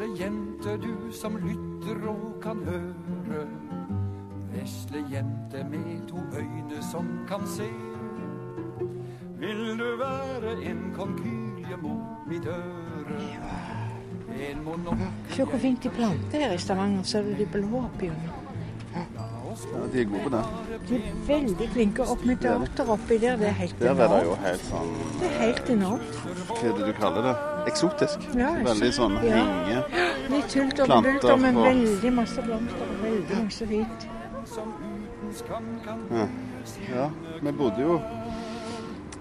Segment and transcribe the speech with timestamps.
[0.00, 3.42] Vesle jente, du som lytter og kan høre.
[4.48, 7.66] Vesle jente med to øyne som kan se.
[9.38, 13.20] Vil du være en konkylie mot mitt øre?
[14.40, 17.02] En monokkel Se hvor fint de planter her i Stavanger.
[17.02, 18.32] Ser du de blå pionene?
[18.94, 20.44] Ja, de er gode på det.
[20.88, 22.08] De er veldig flinke.
[22.08, 24.24] Opp med dater oppi der, det er helt Der er det enormt.
[24.24, 26.20] jo helt sånn Det er helt enormt.
[26.48, 27.49] Hva er det du kaller det?
[27.68, 28.18] Eksotisk.
[28.38, 29.40] Ja, Veldig sånn ja.
[29.44, 29.82] henge
[30.30, 34.06] Litt hult og bult, med og- veldig masse blomster veldig masse fint.
[36.10, 36.26] Ja.
[36.94, 37.10] ja,
[37.42, 38.00] vi bodde jo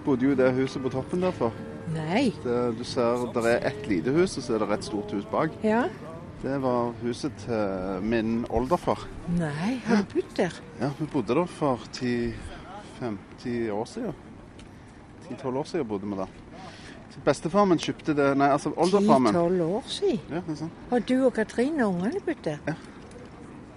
[0.05, 1.51] bodde jo i det huset på toppen derfor.
[1.93, 2.29] Nei.
[2.43, 5.25] Det, du ser, det er ett lite hus, og så er det et stort hus
[5.31, 5.51] bak.
[5.63, 5.83] Ja.
[6.41, 9.01] Det var huset til min oldefar.
[9.35, 10.53] Nei, har du bodd der?
[10.79, 14.13] Ja, vi bodde der for 10-50 år siden.
[15.29, 16.27] 10-12 år siden bodde vi der.
[17.25, 19.33] Bestefar min kjøpte det Nei, altså oldefar min.
[19.33, 20.19] Ti-tolv år siden.
[20.29, 20.83] Ja, det er sant.
[20.89, 22.75] Har du og Katrine ungene bodd der?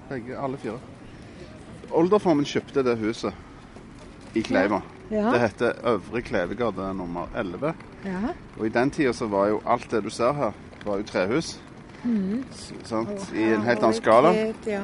[0.09, 0.79] Begge, alle fire.
[1.93, 3.33] Oldefar min kjøpte det huset
[4.39, 4.83] i Kleiva.
[5.13, 5.27] Ja.
[5.35, 7.75] Det heter Øvre Klevegade nummer 11.
[8.07, 8.33] ja.
[8.59, 10.53] Og i den tida så var jo alt det du ser her,
[10.87, 11.59] var jo trehus.
[12.05, 12.45] Mm.
[12.85, 13.29] Sant?
[13.35, 14.33] I en helt annen skala.
[14.67, 14.83] Ja.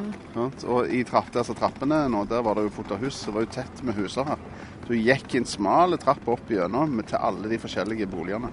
[0.67, 3.23] Og i trapp, altså trappene nå, der var det jo fullt av hus.
[3.25, 4.45] Det var jo tett med huser her.
[4.89, 8.49] Du gikk en smal trapp opp gjennom til alle de forskjellige boligene.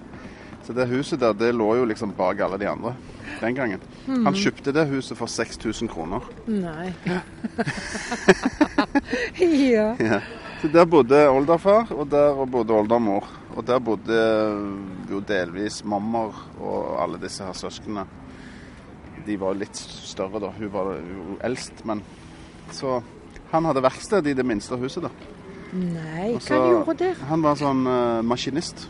[0.66, 2.96] Så det huset der, det lå jo liksom bak alle de andre
[3.40, 3.80] den gangen.
[4.06, 6.26] Han kjøpte det huset for 6000 kroner.
[6.50, 6.92] Nei.
[9.76, 9.94] ja.
[10.02, 10.20] Ja.
[10.60, 13.26] Så der bodde oldefar, og der bodde oldemor.
[13.56, 14.20] Og der bodde
[15.10, 18.06] jo delvis mammer og alle disse her søsknene.
[19.26, 20.52] De var litt større da.
[20.56, 22.02] Hun var jo eldst, men
[22.74, 23.00] Så
[23.52, 25.10] han hadde verksted i det minste huset, da.
[25.72, 27.24] Nei, Også, hva gjorde der?
[27.30, 28.86] Han var sånn uh, maskinist.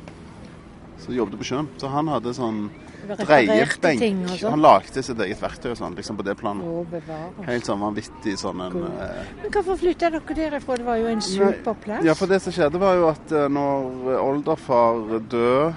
[1.01, 1.69] som jobbet på sjøen.
[1.79, 2.69] Så han hadde sånn
[3.07, 4.31] dreiebenk.
[4.31, 4.51] og sånn?
[4.51, 6.67] Han lagde sitt eget verktøy og sånn, liksom på det planet.
[6.67, 7.45] Å.
[7.47, 8.87] Helt sånn vanvittig sånn en Cool.
[9.05, 10.77] eh, Men hvorfor flytta dere derifra?
[10.77, 12.05] Det var jo en super plass.
[12.05, 15.75] Ja, for det som skjedde var jo at eh, når oldefar døde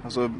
[0.00, 0.30] Altså,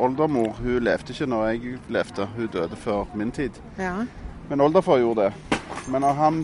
[0.00, 3.52] oldemor hun levde ikke når jeg levde, hun døde før min tid.
[3.76, 4.06] Ja.
[4.48, 5.58] Men oldefar gjorde det.
[5.92, 6.38] Men når han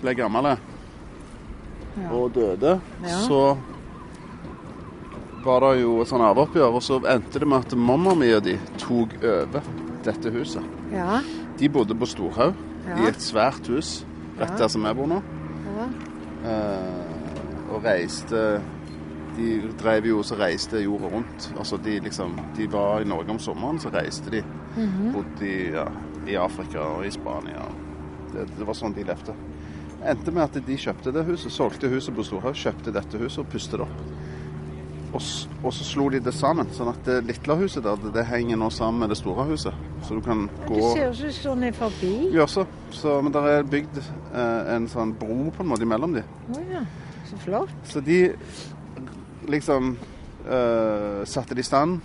[0.00, 0.52] ble gammel
[1.96, 2.10] Ja.
[2.12, 3.08] og døde, Ja.
[3.26, 3.56] så
[5.44, 8.42] var det jo et sånn arveoppgjør, og så endte det med at mamma mi og
[8.46, 9.62] de tok over
[10.06, 10.62] dette huset.
[10.92, 11.20] ja.
[11.58, 12.54] De bodde på Storhaug,
[13.00, 14.04] i et svært hus
[14.38, 15.22] rett der som jeg bor nå.
[15.76, 15.86] ja.
[16.46, 18.60] Eh, og reiste
[19.36, 21.52] De drev jo så reiste jorda rundt.
[21.58, 24.42] Altså de liksom De var i Norge om sommeren, så reiste de.
[24.76, 25.12] Mhm.
[25.12, 25.84] Bodde i, ja,
[26.26, 27.66] i Afrika og i Spania.
[28.32, 29.34] Det, det var sånn de levde.
[30.04, 33.48] Endte med at de kjøpte det huset, solgte huset på Storhaug, kjøpte dette huset og
[33.52, 34.02] pustet det opp.
[35.16, 35.22] Og,
[35.62, 38.58] og så slo de det sammen, sånn at det lille huset der, det, det henger
[38.60, 39.86] nå sammen med det store huset.
[40.04, 42.12] Så du kan gå Det ser ut som du står forbi.
[42.34, 42.66] Ja, så.
[42.92, 46.26] så men det er bygd eh, en sånn bro på en måte imellom de.
[46.26, 46.84] Å ja.
[47.26, 47.72] Så flott.
[47.88, 48.20] Så de
[49.50, 49.96] liksom
[50.44, 51.98] eh, satte det i stand.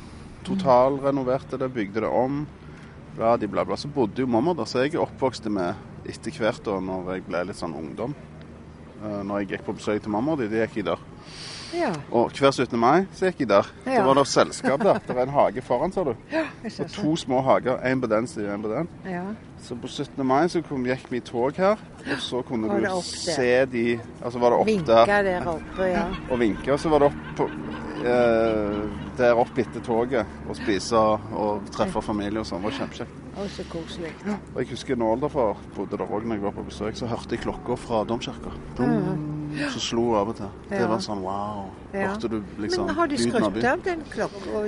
[0.47, 2.45] Totalrenoverte det, bygde det om.
[3.17, 3.77] Bla, de bla, bla.
[3.77, 7.25] Så bodde jo mamma der, så jeg er oppvokst med etter hvert da når jeg
[7.29, 8.15] ble litt sånn ungdom.
[9.01, 11.07] Uh, når jeg gikk på besøk til mamma og de, de gikk jeg der.
[11.71, 11.91] Ja.
[12.11, 12.75] Og hver 17.
[12.79, 13.69] mai så gikk jeg der.
[13.85, 14.01] Ja.
[14.01, 14.99] Da var det selskap der.
[15.07, 16.11] Det var en hage foran, sa du.
[16.31, 17.79] ja Og to små hager.
[17.87, 18.89] En på den siden en på den.
[19.07, 19.23] Ja.
[19.63, 20.25] Så på 17.
[20.27, 24.39] mai så kom, gikk vi i tog her, og så kunne du se de Altså
[24.39, 26.07] var det opp Vinka der der oppe, ja.
[26.29, 30.97] og vinke, og så var det opp på, eh, der opp etter toget og spise
[30.97, 32.63] og treffe familie og sånn.
[32.63, 33.19] Det var kjempekjekt.
[33.31, 34.13] Og så koselig.
[34.27, 37.37] Og jeg husker når oldefar bodde der òg, når jeg var på besøk, så hørte
[37.37, 38.57] jeg klokka fra domkirka.
[39.73, 40.49] Så slo av og til.
[40.69, 41.69] Det var sånn wow.
[41.91, 44.61] Hørte du liksom Men har av skrudd av den klokka?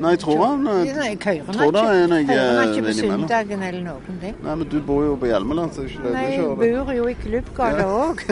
[0.00, 3.22] Nei, jeg tror han, eh, Nei, køyren tror det er noe, på eh, innimellom.
[3.22, 4.36] søndagen eller noen ting.
[4.44, 7.16] Nei, men du bor jo på Hjelmeland, så ikke det Nei, jeg bor jo i
[7.22, 8.22] Klubbgata òg.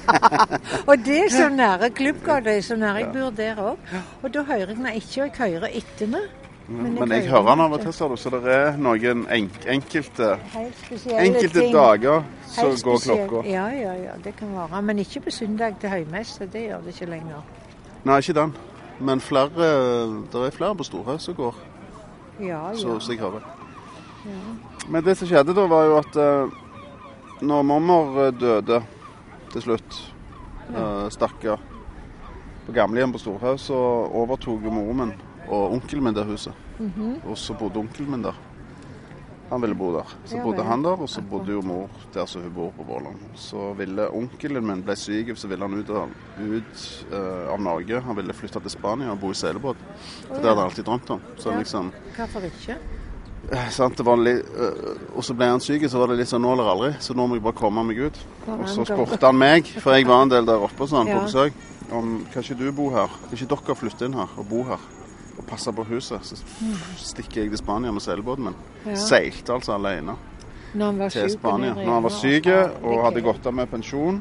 [0.90, 3.96] og det er så nære Klubbgata, er så nære jeg bor der òg.
[4.22, 6.30] Og da hører jeg meg ikke, og jeg hører etter meg.
[6.70, 10.28] Men jeg hører han av og til, sa du, så det er noen enk enkelte,
[10.54, 11.72] enkelte ting.
[11.74, 13.48] dager så Helt går spesiell- klokka.
[13.50, 14.82] Ja, ja, ja, det kan være.
[14.82, 16.46] Men ikke på søndag til høymesse.
[16.46, 17.42] Det gjør det ikke lenger.
[18.04, 18.54] Nei, ikke den.
[19.00, 19.66] Men flere,
[20.30, 21.54] det er flere på Storhaug som går,
[22.40, 22.98] Ja, så, ja.
[23.00, 23.42] så jeg hører.
[24.88, 26.52] Men det som skjedde da, var jo at eh,
[27.42, 28.82] når mormor eh, døde
[29.52, 29.96] til slutt,
[30.76, 31.58] uh, stakkar,
[32.66, 33.74] på gamlehjem på Storhaug, så
[34.14, 35.14] overtok moren min
[35.50, 36.54] og onkelen min der huset.
[36.78, 37.20] Mhm.
[37.28, 38.38] Og så bodde onkelen min der.
[39.50, 40.06] Han ville bo der.
[40.24, 42.84] Så Ja bodde han der, og så bodde jo mor der som hun bor på
[42.86, 43.18] Våland.
[43.34, 46.08] Så ville onkelen min ble syk, så ville han ut, av,
[46.38, 48.00] ut uh, av Norge.
[48.00, 49.76] Han ville flytte til Spania og bo i seilbåt.
[50.28, 51.20] For Å, det hadde han alltid drømt om.
[51.36, 51.58] Så Ja.
[51.58, 52.78] liksom Hvorfor ikke?
[53.50, 56.92] Eh, øh, og så ble han syk, så var det litt sånn nå eller aldri.
[57.00, 58.18] Så nå må jeg bare komme meg ut.
[58.46, 61.18] Og så spurte han meg, for jeg var en del der oppe sånn, Ja.
[61.18, 61.52] på besøk,
[61.90, 63.08] om kan ikke du bo her?
[63.08, 64.78] Kan ikke dere flytte inn her og bo her?
[65.40, 66.26] Og passa på huset?
[66.26, 66.36] Så
[67.14, 68.58] stikker jeg til Spania med seilbåten min.
[68.84, 68.96] Ja.
[69.00, 70.18] Seilte altså alene
[71.10, 74.20] til Spania når han var syk og hadde gått av med pensjon.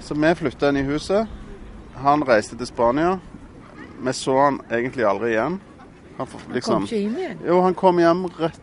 [0.00, 1.28] Så vi flytta inn i huset.
[2.00, 3.18] Han reiste til Spania.
[4.00, 5.58] Vi så han egentlig aldri igjen.
[6.16, 7.38] Han får Kom liksom ikke hjem igjen.
[7.48, 8.60] Jo, han kom hjem rett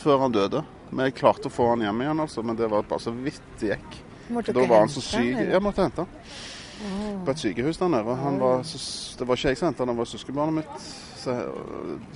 [0.00, 0.64] før han døde.
[0.90, 3.74] Vi klarte å få han hjem igjen, altså, men det var bare så vidt det
[3.74, 4.00] gikk.
[4.30, 5.36] Måtte Da var han så syk.
[5.38, 8.16] Jeg måtte hente han på et sykehus der nede.
[8.16, 10.90] Han var det var ikke jeg som hentet han, det var søskenbarnet mitt.
[11.20, 11.34] Så,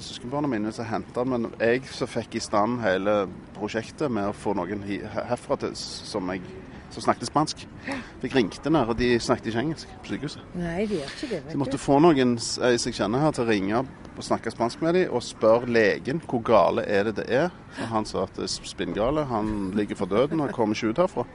[0.01, 3.25] søskenbarnet mine som hentet han, men jeg som fikk i stand hele
[3.57, 6.41] prosjektet med å få noen herfra til som, jeg,
[6.95, 7.67] som snakket spansk.
[8.23, 10.47] Jeg ringte ned, og de snakket ikke engelsk på sykehuset.
[10.57, 11.43] Nei, de gjør ikke det.
[11.43, 13.85] Så jeg måtte få noen jeg, jeg kjenner her til å ringe
[14.15, 17.53] og snakke spansk med dem og spørre legen hvor gale er det det er.
[17.77, 21.05] Så han sa at det er spinngale, han ligger for døden og kommer ikke ut
[21.05, 21.29] herfra.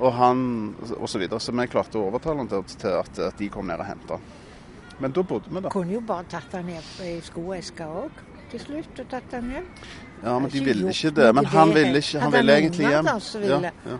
[0.00, 0.44] Og han,
[0.96, 1.38] og så videre.
[1.38, 4.18] Så vi klarte å overtale han til, til at, at de kom ned og henta
[4.18, 4.39] han.
[5.00, 5.72] Men da bodde vi der.
[5.72, 9.68] Kunne jo bare tatt han ned i skoeska òg til slutt og tatt han hjem.
[10.20, 11.28] Ja, men de ville ikke det.
[11.34, 12.20] Men han ville ikke.
[12.20, 13.10] Han ville egentlig hjem.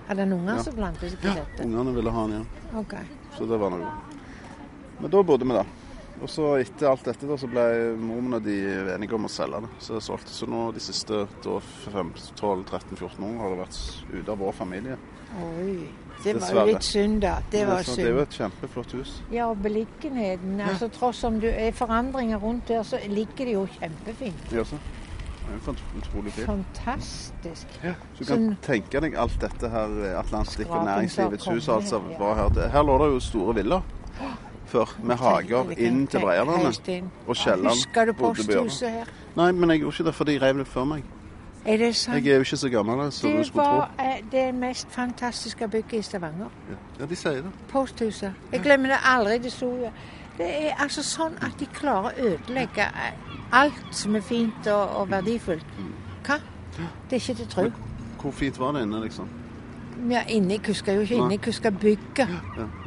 [0.08, 1.64] Hadde han unger som blandet seg på dette?
[1.64, 2.48] Ungene ville ha han hjem.
[2.82, 2.96] Ok.
[3.38, 3.92] Så det var noe.
[5.00, 5.70] Men da bodde vi der.
[6.20, 7.62] Og så etter alt dette da, så ble
[7.96, 8.58] mormen og de
[8.92, 9.70] enige om å selge det.
[9.80, 10.34] Så det solgte.
[10.36, 11.54] Så nå de siste da,
[11.88, 13.80] 12-13-14 årene har det vært
[14.10, 14.98] ute av vår familie.
[15.40, 15.88] Oi.
[16.24, 16.66] Det var Dessverre.
[16.66, 17.34] jo litt synd, da.
[17.52, 17.96] Det var synd.
[17.96, 19.22] det er jo et kjempeflott hus.
[19.32, 20.60] Ja, og beliggenheten.
[20.60, 24.52] Altså, tross om det er forandringer rundt der, så ligger det jo kjempefint.
[24.52, 24.76] Ja, så.
[25.50, 26.46] Det er jo en utrolig fint.
[26.46, 27.66] Fantastisk.
[27.84, 27.94] Ja.
[28.14, 31.98] Så du kan Sånn- tenke deg alt dette her, eh, Atlantic og Næringslivets hus, altså
[32.00, 32.18] her, ja.
[32.18, 32.68] var her.
[32.68, 33.82] Her lå det jo store villaer
[34.66, 36.70] før, med hager inn til Breiadane.
[37.26, 39.04] Og Kielland Husker du posthuset her?
[39.36, 41.02] Nei, men jeg gjorde ikke det, for de rev det før meg.
[41.64, 42.16] Er det sant?
[42.16, 43.62] Jeg er jo ikke så gammel du Det skulle tro.
[43.62, 46.48] var eh, det mest fantastiske bygget i Stavanger.
[46.70, 46.76] Ja.
[47.00, 47.52] ja, de sier det.
[47.68, 48.32] Posthuset.
[48.52, 49.38] Jeg glemmer det aldri.
[49.38, 49.90] Det sto
[50.38, 54.96] Det er altså sånn at de klarer å ødelegge eh, alt som er fint og,
[54.96, 55.66] og verdifullt.
[56.26, 56.38] Hva?
[57.10, 57.66] Det er ikke til å tro.
[58.22, 59.28] Hvor fint var det inne, liksom?
[60.08, 62.28] Ja, inne, jeg husker jo ikke inne, jeg husker bygget.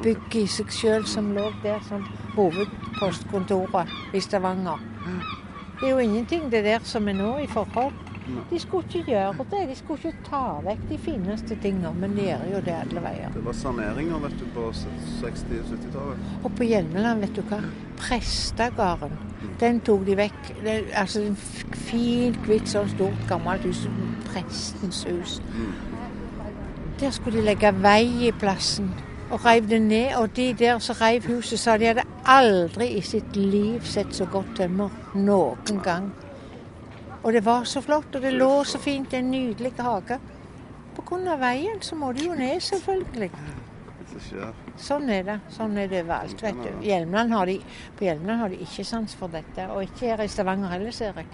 [0.02, 4.82] Bygget i seg sjøl som lå der som hovedpostkontoret i Stavanger.
[5.80, 7.94] Det er jo ingenting det der som er nå i forhold.
[8.50, 9.70] De skulle ikke gjøre det.
[9.70, 13.32] De skulle ikke ta vekk de fineste tingene, men de gjør jo det alle veier.
[13.36, 16.28] Det var saneringer vet du, på 60-70-tallet.
[16.44, 17.60] Og på Hjelmeland, vet du hva?
[18.00, 19.18] Prestegarden.
[19.60, 20.52] Den tok de vekk.
[20.64, 21.38] Det, altså en
[21.88, 23.86] fint, hvitt, sånn stort, gammelt hus.
[24.32, 25.40] Prestens hus.
[27.00, 28.94] Der skulle de legge vei i plassen.
[29.34, 30.16] Og reiv det ned.
[30.22, 34.30] Og de der som reiv huset, sa de hadde aldri i sitt liv sett så
[34.32, 34.94] godt tømmer.
[35.16, 36.14] Noen gang.
[37.24, 40.20] Og det var så flott, og det lå så fint en nydelig hage.
[41.14, 43.30] Av veien så må du jo ned, selvfølgelig.
[44.78, 45.38] Sånn er det.
[45.54, 46.42] Sånn er det overalt.
[46.42, 46.70] vet du.
[46.86, 47.60] Hjelmland har de,
[47.98, 49.68] på Hjelmeland har de ikke sans for dette.
[49.74, 51.30] Og ikke her i Stavanger heller, ser jeg.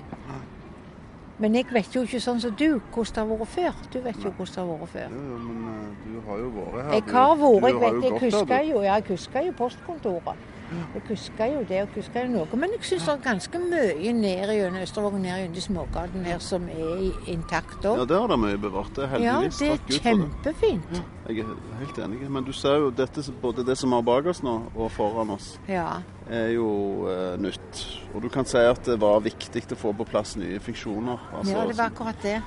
[1.39, 3.83] Men jeg vet jo ikke sånn som du, hvordan det har vært før.
[3.94, 5.13] Du vet jo hvordan det har vært før.
[5.15, 6.89] Jo, men eh, du har jo vært her.
[6.97, 10.50] Jeg har vært, jeg vet, jeg her, husker jo, ja, jeg husker jo postkontoret.
[10.94, 12.60] Jeg husker jo det, og husker jo noe.
[12.60, 16.40] Men jeg syns det er ganske mye ned gjennom Østervågen, ned gjennom de smågatene her
[16.40, 18.07] som er intakt intakt Ja, òg.
[18.07, 18.94] der er det mye bevart.
[18.95, 19.61] Det er heldigvis.
[19.61, 20.92] Ja, det er kjempefint.
[20.94, 21.04] Det.
[21.30, 22.30] Jeg er helt enig.
[22.30, 25.57] Men du ser jo dette, både det som er bak oss nå og foran oss,
[25.68, 26.02] Ja.
[26.30, 27.83] er jo eh, nytt.
[28.16, 31.19] Og du kan si at det var viktig å få på plass nye funksjoner.
[31.33, 32.42] Altså, ja, det var akkurat det.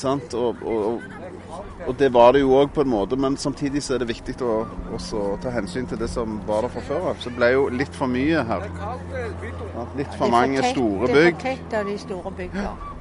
[0.00, 0.34] Sant?
[0.34, 1.02] Og, og,
[1.86, 4.36] og, det var det jo òg på en måte, men samtidig så er det viktig
[4.46, 4.62] å
[5.42, 7.20] ta hensyn til det som var der fra før av.
[7.20, 8.66] Så det ble jo litt for mye her.
[9.98, 12.92] Litt for mange store Det er for tett av de store byggene.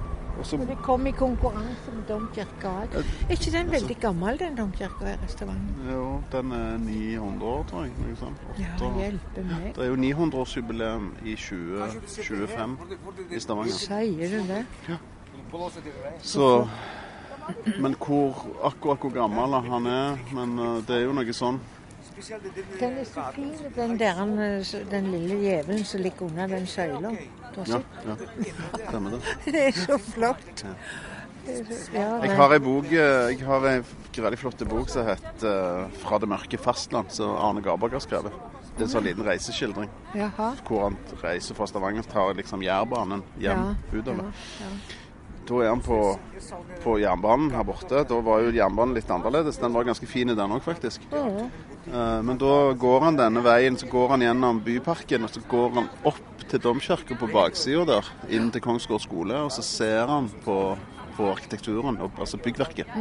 [0.41, 2.69] Og så det kom i konkurranse med domkirka.
[2.97, 5.91] Er ikke den veldig gammel, den domkirka i Stavanger?
[5.91, 8.15] Jo, den er 900 år, tror jeg.
[8.19, 8.47] Sånt.
[8.57, 9.67] Ja, hjelpe meg.
[9.75, 12.77] Det er jo 900-årsjubileum i 2025
[13.29, 13.77] i Stavanger.
[13.83, 14.63] Sier du det?
[16.21, 16.67] Så
[17.79, 21.59] Men hvor, akkurat hvor gammel han er Men uh, det er jo noe sånn.
[22.79, 27.13] Den er så fin, den der eh, den lille djevelen som ligger under den søyla.
[27.65, 28.15] Ja, ja.
[28.87, 29.21] Stemmer det.
[29.55, 30.63] Det er så flott.
[31.95, 33.79] Ja, Jeg har ei bok eh, Jeg har ei
[34.13, 38.31] veldig flott bok som heter eh, 'Fra det mørke fastland', som Arne Garberg har skrevet.
[38.75, 40.53] Det er en sånn liten reiseskildring Jaha.
[40.67, 44.29] hvor han reiser fra Stavanger tar liksom Jærbanen hjem Ja, utover.
[44.29, 45.00] ja, ja.
[45.47, 45.97] Da er han på,
[46.83, 48.03] på jernbanen her borte.
[48.07, 49.59] Da var jo jernbanen litt annerledes.
[49.61, 51.03] Den var ganske fin, den òg, faktisk.
[51.11, 51.49] Mm.
[52.27, 55.89] Men da går han denne veien, så går han gjennom byparken, og så går han
[56.07, 60.57] opp til domkirka på baksida der, inn til Kongsgård skole, og så ser han på,
[61.17, 62.91] på arkitekturen, altså byggverket.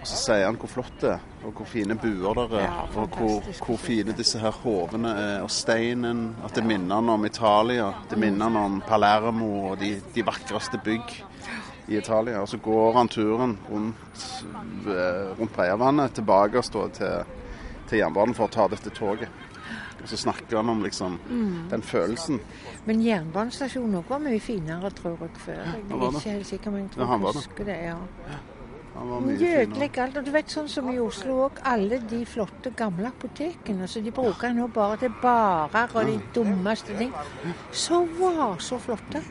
[0.00, 2.84] Og så sier han hvor flott det er, og hvor fine buer der er, Ja,
[3.02, 6.22] og hvor, hvor fine disse her hovene er, og steinen.
[6.44, 7.90] At det minner han om Italia.
[8.08, 11.12] Det minner han om Palermo og de, de vakreste bygg
[11.90, 12.40] i Italia.
[12.40, 14.24] Og så går han turen rundt,
[14.88, 17.36] eh, rundt Breiavannet tilbake og står til,
[17.90, 19.28] til jernbanen for å ta dette toget.
[20.00, 21.18] Og så snakker han om liksom
[21.68, 22.40] den følelsen.
[22.86, 25.60] Men jernbanestasjonen var mye finere, tror jeg, før.
[25.60, 27.34] Jeg er ikke helt sikker, men jeg tror jeg det.
[27.36, 27.76] husker det.
[27.84, 27.98] ja.
[29.00, 30.00] Finere.
[30.02, 30.16] alt.
[30.16, 33.88] Og du vet sånn som i Oslo òg, alle de flotte gamle apotekene.
[33.88, 37.12] Så de bruker nå bare til barer og de dummeste ting.
[37.72, 39.22] Så var så flotte.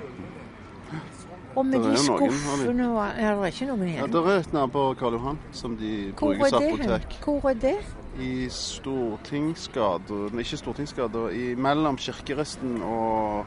[1.56, 4.94] Og med de skuffene og Ja, det er ikke noen Ja, det er et nabo
[4.94, 7.18] Karl Johan som de Hvor bruker er som apotek.
[7.26, 7.78] Hvor er det?
[8.20, 11.30] I Stortingsgata ikke Stortingsgata.
[11.34, 13.46] I mellom Kirkeristen og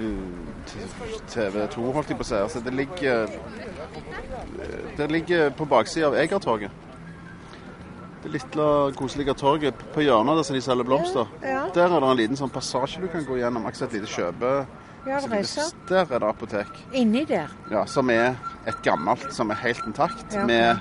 [0.00, 2.34] uh, TV2, holdt jeg på å si.
[2.38, 3.28] Altså, det ligger
[4.98, 6.70] Det ligger på baksida av Egertorget.
[8.22, 8.66] Det lille,
[8.98, 11.28] koselige torget på hjørnet der som de selger blomster.
[11.42, 13.66] Ja, Der er det en liten sånn passasje du kan gå gjennom.
[13.66, 14.52] Akkurat et lite kjøpe...
[15.06, 15.20] ja.
[15.88, 16.66] Der er det apotek.
[16.92, 17.48] Inni der.
[17.70, 18.34] Ja, som er
[18.66, 20.44] et gammelt, som er helt intakt, Ja.
[20.44, 20.80] med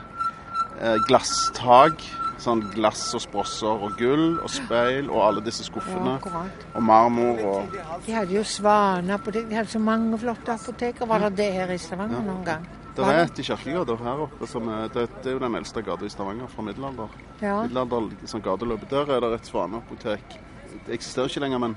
[0.81, 2.01] eh, glasstak.
[2.37, 6.19] Sånn glass og sprosser og gull og speil og alle disse skuffene.
[6.21, 6.43] Ja,
[6.75, 9.47] Og marmor og De hadde jo Svaneapotek.
[9.49, 11.09] De hadde så mange flotte apoteker.
[11.09, 12.67] Var det det her i Stavanger noen gang?
[12.97, 14.47] Det er et i Kirkegata her oppe.
[14.49, 17.17] Som er, det, det er jo den eldste gata i Stavanger fra middelalder.
[17.41, 17.59] Ja.
[17.65, 18.85] Middelalder sånn gateløp.
[18.89, 20.37] Der er det et svaneapotek.
[20.85, 21.75] Det eksisterer ikke lenger, men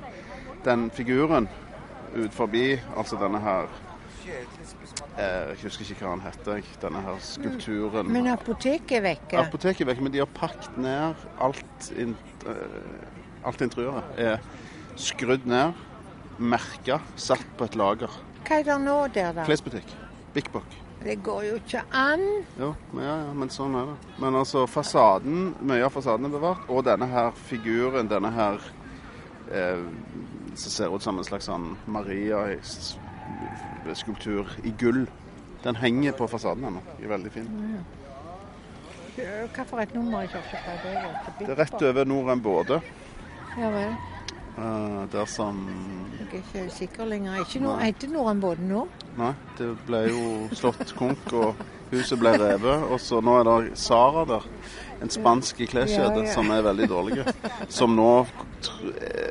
[0.65, 1.49] den figuren
[2.17, 3.69] ut forbi, altså denne her
[4.27, 8.11] Jeg husker ikke hva han heter, denne her skulpturen.
[8.13, 9.39] Men apoteket er vekke.
[9.41, 12.17] Apoteket er vekke, men de har pakket ned alt, in,
[12.49, 14.19] eh, alt interiøret.
[14.19, 14.39] Er
[15.01, 15.73] skrudd ned,
[16.39, 18.13] merka, satt på et lager.
[18.47, 19.45] Hva er det nå der, da?
[19.49, 19.89] Klesbutikk.
[20.35, 20.69] Big Bock.
[21.05, 22.45] Det går jo ikke an.
[22.61, 24.17] Jo, men ja, ja, men sånn er det.
[24.21, 26.67] Men altså, fasaden, mye av fasaden er bevart.
[26.69, 28.61] Og denne her figuren, denne her
[29.51, 29.81] eh,
[30.55, 31.73] som ser ut som en slags sånn
[33.81, 35.07] Maria-skulptur i gull.
[35.65, 36.81] Den henger på fasaden ennå.
[37.03, 37.49] Er veldig fin.
[39.69, 41.17] For et nummer i kirkefeiringen?
[41.41, 42.81] Det er rett over Norheim Både.
[43.59, 43.97] Ja vel.
[44.59, 45.67] eh, der som
[46.21, 47.41] Jeg er ikke sikker lenger.
[47.41, 48.87] Ikke noe, heter Norheim både nå?
[49.19, 51.55] Nei, det ble jo slått konk, og
[51.91, 52.87] huset ble revet.
[52.91, 54.47] Og så nå er det Sara der.
[55.01, 57.25] En spansk kleskjede som er veldig dårlige.
[57.81, 58.11] Som nå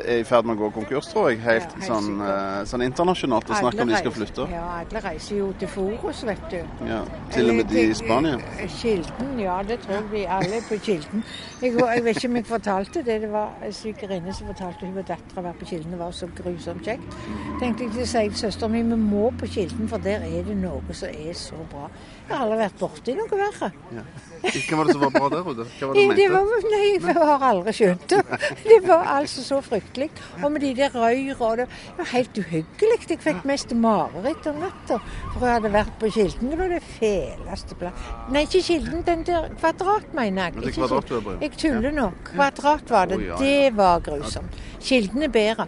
[0.10, 1.40] er i ferd med å gå konkurs, tror jeg.
[1.44, 4.48] Helt, helt sånn, eh, sånn internasjonalt og snakke om de skal flytte.
[4.50, 6.58] Ja, alle reiser jo til Forus, vet du.
[6.90, 7.02] Ja,
[7.34, 8.40] til og med de i Spania.
[8.80, 11.24] Kilden, ja, det tror vi alle på Kilden.
[11.62, 13.20] Jeg, jeg vet ikke om jeg fortalte det.
[13.26, 15.94] Det var en svigerinne som fortalte hun var dattera var på Kilden.
[15.94, 17.20] Det var så grusomt kjekt.
[17.62, 21.14] Tenkte jeg til søsteren min vi må på Kilden, for der er det noe som
[21.14, 21.90] er så bra.
[22.30, 23.68] Jeg har aldri vært borti noe verre.
[23.96, 24.04] Ja.
[24.40, 25.64] Hva var det som var bra der ute?
[25.80, 26.60] Hva var det du mente?
[26.70, 28.20] nei, jeg har aldri skjønt det.
[28.70, 30.10] Det var altså så fryktelig.
[30.44, 31.66] Og med de der røyra og det
[31.98, 33.00] var helt uhyggelig.
[33.10, 35.00] Jeg fikk mest mareritt om natta.
[35.34, 36.52] For jeg hadde vært på Kilden.
[36.54, 38.10] Det var det feleste plass.
[38.30, 40.56] Nei, ikke Kilden, den der Kvadrat, mener jeg.
[40.56, 41.40] Men det er Kvadrat du er på, ja.
[41.48, 42.10] Jeg tuller nå.
[42.30, 43.20] Kvadrat var det.
[43.42, 44.62] Det var grusomt.
[44.80, 45.66] Kilden er bedre.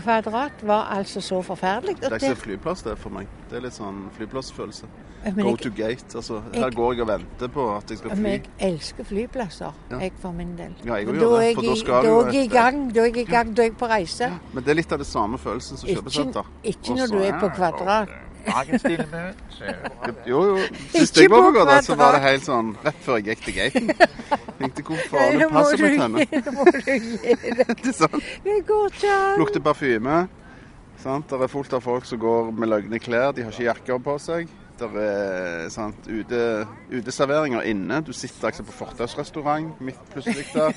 [0.00, 2.00] Kvadrat var altså så forferdelig.
[2.00, 3.28] Det er ikke flyplass det for meg.
[3.50, 4.90] Det er litt sånn flyplassfølelse.
[5.36, 6.16] Go to to gate.
[6.20, 8.22] Altså, her går jeg og venter på at jeg skal fly.
[8.22, 9.98] men jeg elsker flyplasser, Ja.
[10.04, 10.74] jeg for min del.
[10.86, 12.94] Ja, jeg gjør det, for jeg da i- skal da du er jeg i gang,
[12.94, 14.30] da er jeg i gang, da er jeg på reise.
[14.52, 16.44] Men det er litt av det samme følelsen som kjøpesenter.
[16.64, 18.08] ikke når du er på kvadrat.
[20.26, 20.56] Jo, jo.
[20.94, 23.54] Sist jeg var på Kvadrat, så var det helt sånn rett før jeg gikk til
[23.56, 23.90] gaten.
[24.58, 26.26] Tenkte hvorfor har du passet med henne.
[26.46, 27.66] nå må du gi det.
[27.82, 28.22] Det er sånn.
[28.44, 29.38] Det går ikke an.
[29.42, 30.16] Lukter parfyme.
[31.02, 31.28] Sant?
[31.30, 33.32] Det er fullt av folk som går med løgne klær.
[33.36, 34.48] De har ikke jakker på seg.
[34.78, 38.00] Der er sant, ute, uteserveringer inne.
[38.06, 40.72] Du sitter altså på fortausrestaurant midt plutselig der.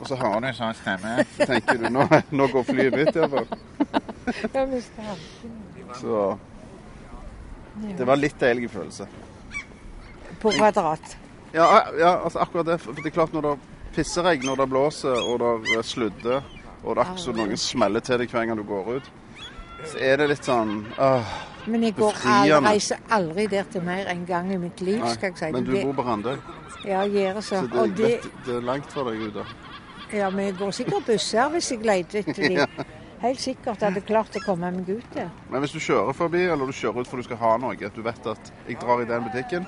[0.00, 1.14] Og så hører du, en sånn stemme?
[1.36, 3.48] så tenker du nå, nå går flyet mitt halsen.
[5.98, 6.38] Så
[7.98, 9.08] det var litt deilig følelse.
[10.40, 11.16] På kvadrat.
[11.52, 11.66] Ja,
[11.98, 12.78] ja, altså akkurat det.
[12.82, 13.54] For det er klart når det
[13.96, 16.42] pisseregn, når det blåser og det sludder,
[16.84, 19.12] og det er akkurat som noen smeller til deg hver gang du går ut,
[19.84, 21.32] så er det litt sånn åh,
[21.68, 25.12] Men jeg går aldri, reiser aldri der til mer en gang i mitt liv, nei.
[25.14, 25.50] skal jeg si.
[25.52, 26.36] Men du Det- bor på Randøy,
[26.86, 27.60] Ja, gjør så.
[27.60, 29.44] så det, Og det, vet, det er langt for deg ute.
[30.12, 32.66] ja, men jeg går sikkert busser hvis jeg leter etter dem.
[33.20, 35.28] Helt sikkert hadde klart å komme meg ut der.
[35.50, 37.94] Men hvis du kjører forbi, eller du kjører ut for du skal ha noe, at
[37.94, 39.66] du vet at jeg drar i den butikken,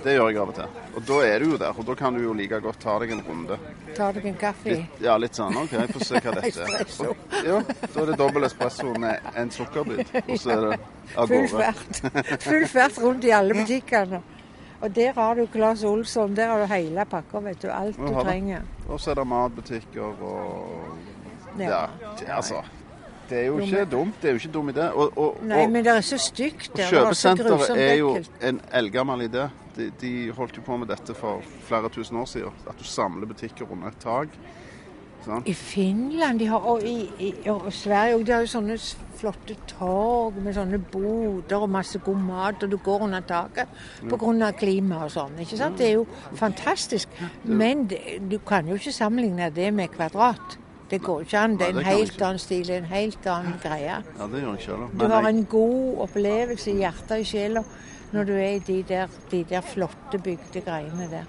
[0.00, 0.78] Det gjør jeg av og til.
[0.96, 3.12] Og da er du jo der, og da kan du jo like godt ta deg
[3.12, 3.58] en runde.
[3.96, 4.72] Ta deg en kaffe.
[4.72, 5.58] Litt, ja, litt sånn.
[5.60, 6.74] OK, få se hva dette er.
[6.80, 7.14] Espresso.
[7.44, 10.80] Ja, da er det dobbel espresso med en sukkerbit, og så er det
[11.20, 12.02] av Full fart.
[12.46, 14.22] Full fart rundt i alle butikkene.
[14.80, 16.32] Og der har du Claes Olsson.
[16.36, 17.68] Der har du hele pakka, vet du.
[17.68, 18.64] Alt du trenger.
[18.88, 21.86] Og så er det matbutikker og Ja,
[22.28, 22.62] altså.
[23.30, 24.14] Det er jo ikke dumt.
[24.22, 24.88] Det er jo ikke dum idé.
[24.90, 26.88] Og, og, Nei, men det er så stygt der.
[26.90, 29.44] Kjøpesenteret er jo en eldgammel idé.
[29.76, 32.64] De, de holdt jo på med dette for flere tusen år siden.
[32.68, 34.34] At du samler butikker under et tak.
[35.20, 35.42] Sånn.
[35.44, 38.22] I Finland de har, og i, i og Sverige òg.
[38.24, 38.76] de har jo sånne
[39.20, 43.68] flotte torg med sånne boder og masse god mat, og du går under taket
[44.08, 44.48] pga.
[44.56, 45.36] klima og sånn.
[45.44, 45.76] ikke sant?
[45.76, 46.06] Det er jo
[46.40, 47.20] fantastisk.
[47.44, 48.00] Men det,
[48.30, 50.56] du kan jo ikke sammenligne det med kvadrat.
[50.90, 51.56] Det går ikke an.
[51.58, 54.00] Det er en helt annen stil, en helt annen greie.
[54.18, 54.98] Ja, det gjør jeg selv.
[54.98, 57.62] Du har en god opplevelse i hjertet og i sjela
[58.12, 61.24] når du er i de der, de der flotte bygde greiene der.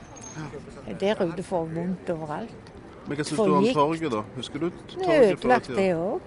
[0.99, 2.71] Der ute får vondt overalt.
[3.07, 4.21] men hva syns du om torget, da?
[4.35, 6.19] Husker du Det torget er ødelagt, det òg.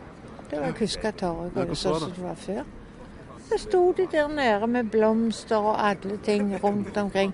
[0.50, 2.16] Det var Kuskatorget, Ja, og det sånn som det?
[2.16, 2.64] det var før.
[3.49, 7.32] Så sto de der nede med blomster og alle ting rundt omkring.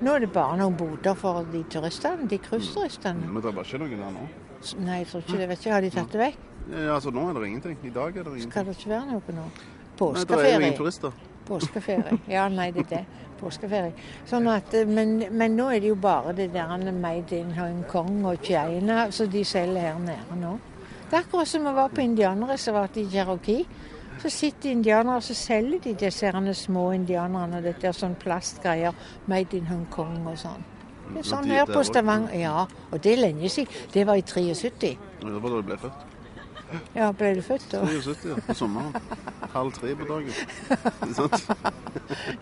[0.00, 3.26] Nå er det bare noen boder for de turistene, de cruiseturistene.
[3.32, 4.28] Men det var ikke noe der nå?
[4.78, 5.48] Nei, jeg tror ikke det.
[5.48, 6.38] Vet ikke, Har de tatt det vekk?
[6.72, 7.76] Ja, altså, nå er det ingenting.
[7.84, 8.50] I dag er det ingenting.
[8.52, 9.42] Skal det ikke være noe nå?
[9.42, 10.60] Nei, det er Påskeferie.
[10.60, 11.12] ingen turister.
[11.46, 12.18] Påskeferie.
[12.30, 13.04] Ja, nei, det er det.
[13.40, 13.92] Påskeferie.
[14.28, 17.84] Sånn at, eh, men, men nå er det jo bare det der Made in Hong
[17.90, 20.58] Kong og China som de selger her nede nå.
[21.10, 23.64] Det er akkurat som å var på indianerreservatet i Cherokee.
[24.22, 28.94] Så sitter indianere og så selger de disse små indianerne og dette er sånn plastgreier.
[29.26, 30.62] Made in Hong Kong og sånn.
[31.12, 31.82] Det er sånn her på?
[31.84, 32.38] Stavanger.
[32.38, 33.72] Ja, og det er lenge siden.
[33.92, 34.92] Det var i 73.
[34.92, 36.11] Ja, Det var da du ble født.
[36.94, 37.82] Ja, ble du født da?
[37.86, 38.36] 73, ja.
[38.46, 38.94] På sommeren.
[39.52, 40.32] Halv tre på dagen.
[41.14, 41.48] Sant?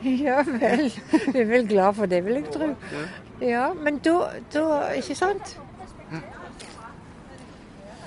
[0.04, 0.88] Ja vel.
[1.32, 2.70] Du er vel glad for det, vil jeg tro.
[3.42, 4.16] Ja, men da,
[4.52, 4.64] da
[4.99, 5.56] Ikke sant?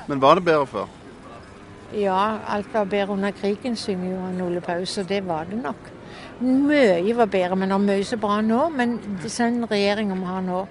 [0.08, 0.88] Men var det bedre før?
[1.94, 5.62] Ja, alt var bedre under krigen, synger jo han Ole Paus, og det var det
[5.62, 5.92] nok.
[6.42, 8.66] Mye var bedre, men det er mye så bra nå.
[8.74, 10.66] Men den regjeringa vi har nå,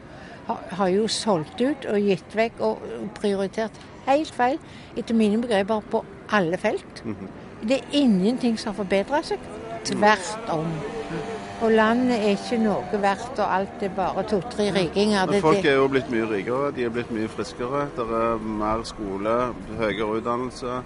[0.48, 2.83] har, har jo solgt ut og gitt vekk og
[3.20, 4.59] prioritert helt feil,
[4.97, 7.05] etter mine begreper, på alle felt.
[7.62, 9.38] Det er ingenting som har forbedra seg.
[9.85, 10.67] Tvert om.
[11.62, 15.27] Og landet er ikke noe verdt, og alt er bare to-tre rikinger.
[15.31, 17.85] Men folk er jo blitt mye rikere, de er blitt mye friskere.
[17.97, 19.37] Det er mer skole,
[19.79, 20.81] høyere utdannelse.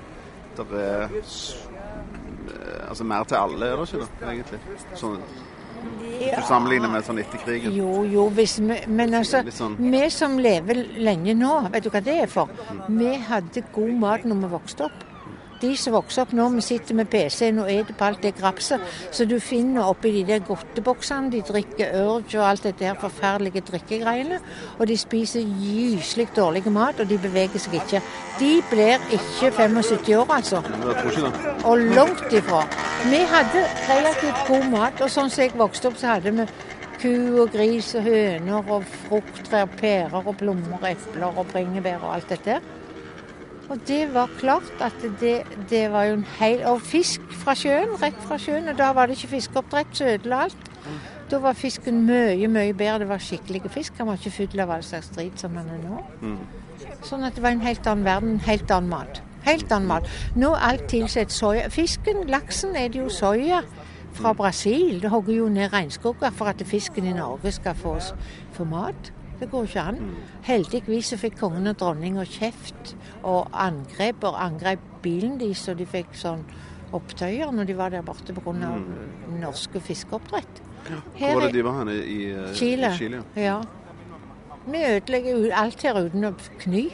[0.56, 4.60] Det er eh, altså mer til alle, er det ikke det, egentlig?
[4.96, 5.18] Sånn,
[5.86, 7.74] du sammenligner med sånn etter krigen.
[7.76, 12.02] Jo, jo, hvis vi, men altså, sånn- vi som lever lenge nå, vet du hva
[12.02, 12.48] det er for?
[12.88, 15.04] Vi hadde god mat når vi vokste opp.
[15.60, 18.80] De som vokser opp nå, vi sitter med PC-en og spiser på alt det grapset
[19.10, 21.30] så du finner oppi de der godteboksene.
[21.32, 24.40] De drikker Urge og alt dette her forferdelige drikkegreiene.
[24.78, 28.02] Og de spiser gyselig dårlig mat, og de beveger seg ikke.
[28.40, 30.62] De blir ikke 75 år, altså.
[31.64, 32.64] Og langt ifra.
[33.06, 36.48] Vi hadde relativt god mat, og sånn som jeg vokste opp, så hadde vi
[37.00, 42.16] ku og gris og høner og frukttrær, pærer og plommer og epler og bringebær og
[42.16, 42.60] alt dette.
[43.68, 47.96] Og det var klart at det, det var jo en hel Og fisk fra sjøen,
[48.02, 48.68] rett fra sjøen.
[48.70, 50.70] Og da var det ikke fiskeoppdrett, så ødela alt.
[51.30, 52.98] Da var fisken mye, mye bedre.
[53.02, 53.98] Det var skikkelig fisk.
[53.98, 56.04] Han var ikke full av all slags drit som han er nå.
[57.06, 59.22] Sånn at det var en helt annen verden, en helt annen mat.
[59.46, 60.06] Helt annen mat.
[60.38, 61.66] Nå er alt tilsett soya.
[61.70, 63.64] Fisken, laksen, er det jo soya
[64.16, 65.00] fra Brasil.
[65.02, 67.98] Det hogger jo ned regnskoger for at fisken i Norge skal få,
[68.54, 69.12] få mat.
[69.40, 69.98] Det går ikke an.
[70.46, 75.86] Heldigvis så fikk kongen og dronninga kjeft og angrep, og angrep bilen deres, og de
[75.88, 76.44] fikk sånn
[76.96, 78.54] opptøyer når de var der borte pga.
[78.70, 78.84] av
[79.40, 80.62] norske fiskeoppdrett.
[80.86, 82.92] Hvor var det de var henne i uh, Chile.
[82.92, 83.22] i Chile?
[83.34, 83.60] ja.
[84.66, 86.88] Vi ødelegger alt her uten å kny.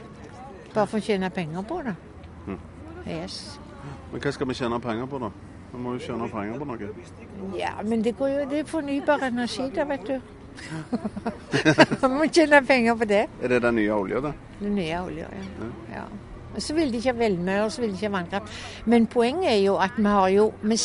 [0.74, 1.94] Bare for å tjene penger på det.
[3.06, 3.58] Yes.
[4.12, 5.30] Men hva skal vi tjene penger på, da?
[5.72, 6.88] Vi må jo tjene penger på noe.
[7.56, 10.18] Ja, men det går jo det er fornybar energi da, vet du.
[12.18, 13.24] Må tjene penger på det.
[13.42, 14.34] Er det den nye olja, det?
[14.60, 15.70] Den nye olja, ja.
[15.94, 16.04] ja.
[16.52, 18.58] Og Så vil de ikke ha velmøller, så vil de ikke ha vannkraft.
[18.84, 20.76] Men poenget er jo at vi har jo Vi,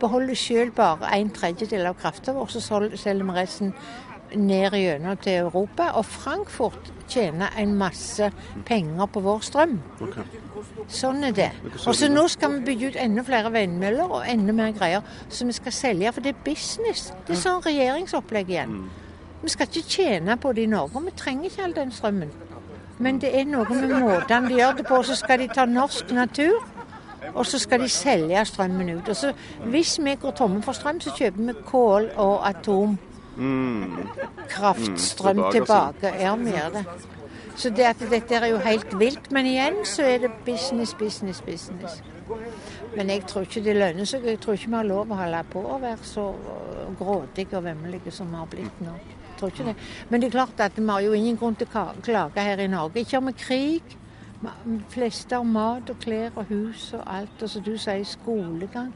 [0.00, 2.60] beholder selv bare en tredjedel av kraften vår, så
[2.94, 3.74] selger vi resten
[4.34, 5.90] ned gjennom til Europa.
[5.98, 8.30] Og Frankfurt tjener en masse
[8.66, 9.78] penger på vår strøm.
[10.00, 10.24] Okay.
[10.88, 11.50] Sånn er det.
[11.86, 15.50] Og så nå skal vi bygge ut enda flere vindmøller og enda mer greier som
[15.50, 17.10] vi skal selge, for det er business.
[17.26, 18.76] Det er sånn regjeringsopplegg igjen.
[19.42, 22.32] Vi skal ikke tjene på det i Norge, og vi trenger ikke all den strømmen.
[23.00, 24.98] Men det er noe med måten de gjør det på.
[25.02, 26.58] Så skal de ta norsk natur,
[27.32, 29.08] og så skal de selge strømmen ut.
[29.08, 29.32] Og så
[29.64, 32.98] Hvis vi går tomme for strøm, så kjøper vi kål og atom
[33.40, 33.96] Mm.
[34.48, 36.20] kraftstrøm Mm, tilbake, tilbake.
[36.20, 36.84] Ja, vi gjør det.
[37.56, 39.30] Så det at dette er jo helt vilt.
[39.32, 42.02] Men igjen så er det business, business, business.
[42.96, 44.24] Men jeg tror ikke det lønner seg.
[44.24, 47.64] Jeg tror ikke vi har lov å holde på å være så øh, grådige og
[47.64, 48.94] vemmelige som vi har blitt nå.
[48.94, 49.76] Jeg tror ikke det.
[50.10, 52.68] Men det er klart at vi har jo ingen grunn til å klage her i
[52.70, 53.04] Norge.
[53.04, 53.96] Ikke vi krig.
[54.40, 57.42] De fleste har mat og klær og hus og alt.
[57.42, 58.92] Og som du sier, skolegang.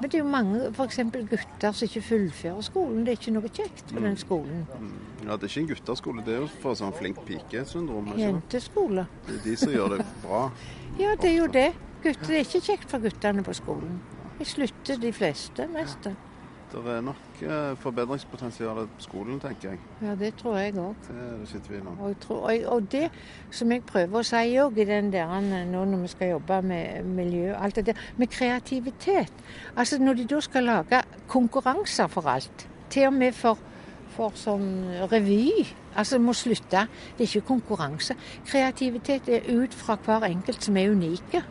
[0.00, 0.98] Men det er jo mange f.eks.
[1.30, 3.04] gutter som ikke fullfører skolen.
[3.06, 4.66] Det er ikke noe kjekt på den skolen.
[5.24, 8.12] Ja, det er ikke en gutteskole, det er jo for sånn flink pike-syndrom.
[8.20, 9.06] Jenteskole.
[9.26, 10.42] Det er de som gjør det bra.
[11.00, 11.70] Ja, det er jo det.
[12.04, 13.96] Gutter, det er ikke kjekt for guttene på skolen.
[14.36, 16.10] De slutter de fleste, mest.
[16.72, 19.78] Det er nok eh, forbedringspotensial på skolen, tenker jeg.
[20.02, 20.96] Ja, det tror jeg òg.
[21.06, 22.00] Det er det ikke tvil om.
[22.00, 23.04] Og, tror- og, og det
[23.54, 25.30] som jeg prøver å si òg i den der
[25.70, 29.32] nå når vi skal jobbe med miljø og alt det der, med kreativitet.
[29.76, 33.58] Altså når de da skal lage konkurranser for alt, til og med for,
[34.16, 34.66] for sånn
[35.12, 35.62] revy,
[35.96, 36.86] altså må slutte.
[37.16, 38.18] Det er ikke konkurranse.
[38.50, 41.44] Kreativitet er ut fra hver enkelt som er unike.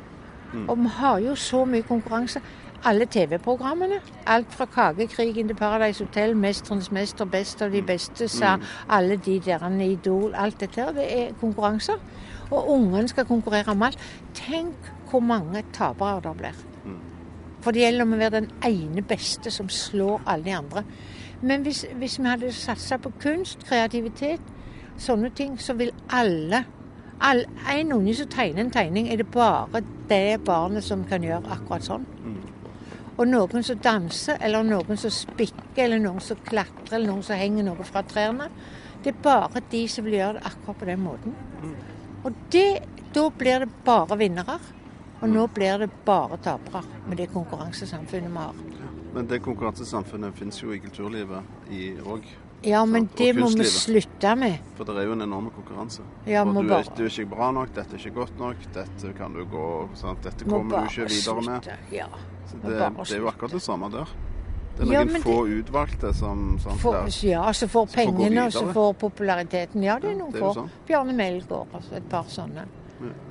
[0.68, 2.40] Og vi har jo så mye konkurranse.
[2.84, 4.00] Alle TV-programmene.
[4.28, 8.58] Alt fra Kakekrigen til Paradise Hotel, Mesternes mester, Best av de beste, sa
[8.90, 10.36] alle de der Idol.
[10.36, 11.94] Alt dette her, det er konkurranser.
[12.52, 14.00] Og ungene skal konkurrere om alt.
[14.34, 16.66] Tenk hvor mange tapere det blir.
[17.62, 20.84] For det gjelder om å være den ene beste som slår alle de andre.
[21.42, 24.42] Men hvis, hvis vi hadde satsa på kunst, kreativitet,
[24.98, 26.66] sånne ting, så vil alle
[27.22, 31.52] all, En unge som tegner en tegning, er det bare det barnet som kan gjøre
[31.52, 32.06] akkurat sånn.
[33.16, 37.40] Og noen som danser, eller noen som spikker, eller noen som klatrer, eller noen som
[37.40, 38.50] henger noe fra trærne.
[39.04, 41.38] Det er bare de som vil gjøre det akkurat på den måten.
[42.26, 42.70] Og det,
[43.16, 44.58] da blir det bare vinnere.
[45.22, 48.58] Og nå blir det bare tapere med det konkurransesamfunnet vi har.
[49.16, 51.72] Men det konkurransesamfunnet finnes jo i kulturlivet
[52.04, 52.28] òg.
[52.64, 54.60] Ja, men Sant, det må vi slutte med.
[54.78, 56.02] For det er jo en enorm konkurranse.
[56.26, 59.12] Ja, du, er, bare- du er ikke bra nok, dette er ikke godt nok, dette
[59.18, 60.24] kan du gå sant?
[60.24, 61.70] Dette kommer du ikke videre med.
[61.92, 62.08] Ja.
[62.56, 64.06] Det, det er jo akkurat det samme der.
[64.78, 68.52] Det er Ja, noen men få utvalgte som sant, For, ja, som får pengene, og
[68.52, 69.84] så får populariteten.
[69.84, 70.54] Ja, det er Ja, noen det er få.
[70.58, 70.72] sånn.
[70.88, 72.66] Bjarne Melgaard og et par sånne.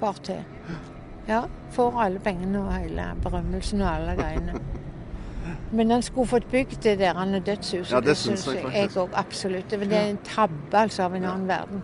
[0.01, 0.41] Par til.
[1.29, 4.61] Ja, får alle pengene og hele berømmelsen og alle greiene.
[5.73, 7.91] Men han skulle fått bygd det der han er dødshuset.
[7.93, 9.69] Ja, det syns jeg jeg òg absolutt.
[9.71, 11.83] Det er en tabbe altså av en annen verden.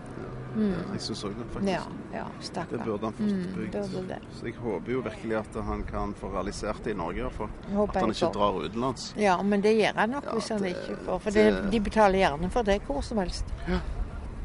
[0.55, 1.71] Jeg syns òg det, faktisk.
[1.71, 1.81] Ja,
[2.17, 2.77] ja, stakkar.
[2.77, 4.15] Det burde han fått Mm, bygd.
[4.39, 7.33] Så jeg håper jo virkelig at han kan få realisert det i Norge, i hvert
[7.33, 7.49] fall.
[7.75, 9.13] Håper At han ikke drar utenlands.
[9.17, 11.19] Ja, men det gjør han nok Ja, hvis han det- ikke får.
[11.21, 13.45] For det- det, de betaler gjerne for det hvor som helst.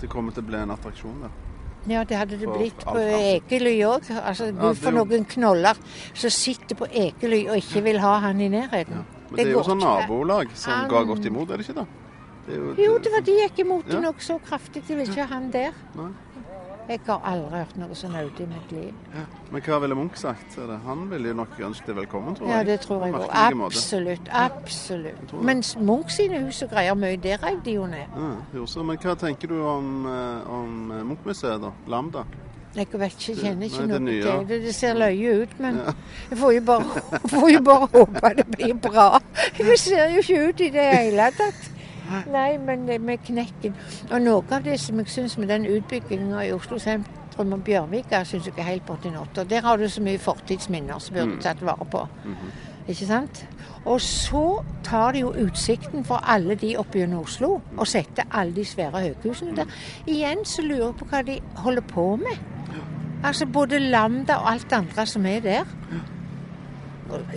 [0.00, 1.30] Det kommer til å bli en attraksjon der.
[1.88, 2.96] Ja, det hadde det blitt på.
[2.98, 4.08] Ekely òg.
[4.22, 5.78] Altså, Gud for noen knoller
[6.14, 9.04] som sitter på Ekely og ikke vil ha han i nærheten.
[9.30, 11.86] Men det, er jo sånn nabolag som Han- ga godt imot, er det ikke det?
[12.46, 14.00] det er Jo, det var de gikk imot Ja.
[14.00, 14.82] noe så kraftig.
[14.86, 15.72] De vil ikke ha han der.
[15.96, 16.10] Nei.
[16.88, 18.94] Jeg har aldri hørt noe så naudig i mitt liv.
[19.50, 20.54] Men hva ville Munch sagt?
[20.86, 22.56] Han ville jo nok ønsket det velkommen, tror jeg.
[22.56, 23.26] Ja, det tror jeg òg.
[23.66, 24.30] Absolutt.
[24.30, 25.32] Absolutt.
[25.32, 25.42] Ja.
[25.50, 28.18] Mens Munch sine hus og greier mye, det rev de jo ned.
[28.54, 31.74] Ja, men hva tenker du om, eh, om eh, Munch-museet, da?
[31.90, 32.26] Lambda?
[32.76, 34.56] Jeg vet ikke, jeg kjenner ikke Nei, noe til det.
[34.66, 35.78] Det ser løye ut, men
[36.30, 39.06] jeg får jo bare, får jo bare håpe det blir bra.
[39.56, 41.70] Det ser jo ikke ut i det hele tatt.
[42.32, 43.74] Nei, men det med knekken.
[44.10, 48.24] Og noe av det som jeg syns med den utbygginga i Oslo sentrum og Bjørvika,
[48.24, 49.44] syns jeg er helt borti natta.
[49.44, 52.06] Der har du så mye fortidsminner som burde tatt vare på.
[52.88, 53.46] Ikke sant?
[53.84, 58.54] Og så tar de jo utsikten for alle de oppe gjennom Oslo, og setter alle
[58.54, 59.64] de svære høyhusene der.
[60.06, 62.38] Igjen så lurer jeg på hva de holder på med.
[63.24, 65.64] Altså både Lambda og alt det andre som er der.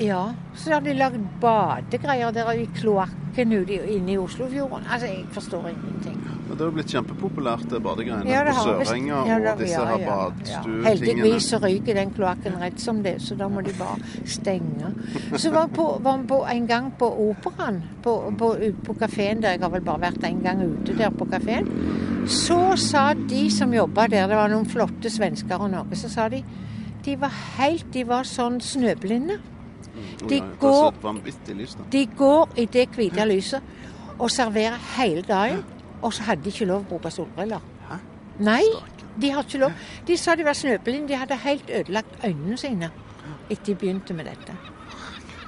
[0.02, 4.88] Ja, så har de lagd badegreier der i kloakken ute inne i Oslofjorden.
[4.90, 6.18] Altså, jeg forstår ingenting.
[6.50, 9.84] Men det har jo blitt kjempepopulært, det badegreiene Ja, det på Sørenga ja, og disse
[9.86, 10.86] her ja, badstuetingene.
[10.88, 14.90] Heldigvis så ryker den kloakken rett som det, så da må de bare stenge.
[15.38, 18.50] Så var vi en gang på Operaen, på, på,
[18.86, 21.70] på kafeen der, jeg har vel bare vært en gang ute der på kafeen,
[22.26, 26.28] så sa de som jobba der, det var noen flotte svensker og noe, så sa
[26.34, 26.42] de
[27.06, 29.40] de var helt De var sånn snøblinde.
[30.00, 30.94] Oi, de går-.
[31.92, 33.62] De går i det hvite lyset
[34.20, 35.64] og serverer hele dagen,
[36.02, 37.62] og så hadde de ikke lov å bruke solbriller.
[38.40, 38.64] Nei,
[39.20, 39.72] de har ikke lov.
[40.08, 41.10] De sa de var snøblinde.
[41.12, 42.92] De hadde helt ødelagt øynene sine
[43.50, 44.56] etter de begynte med dette.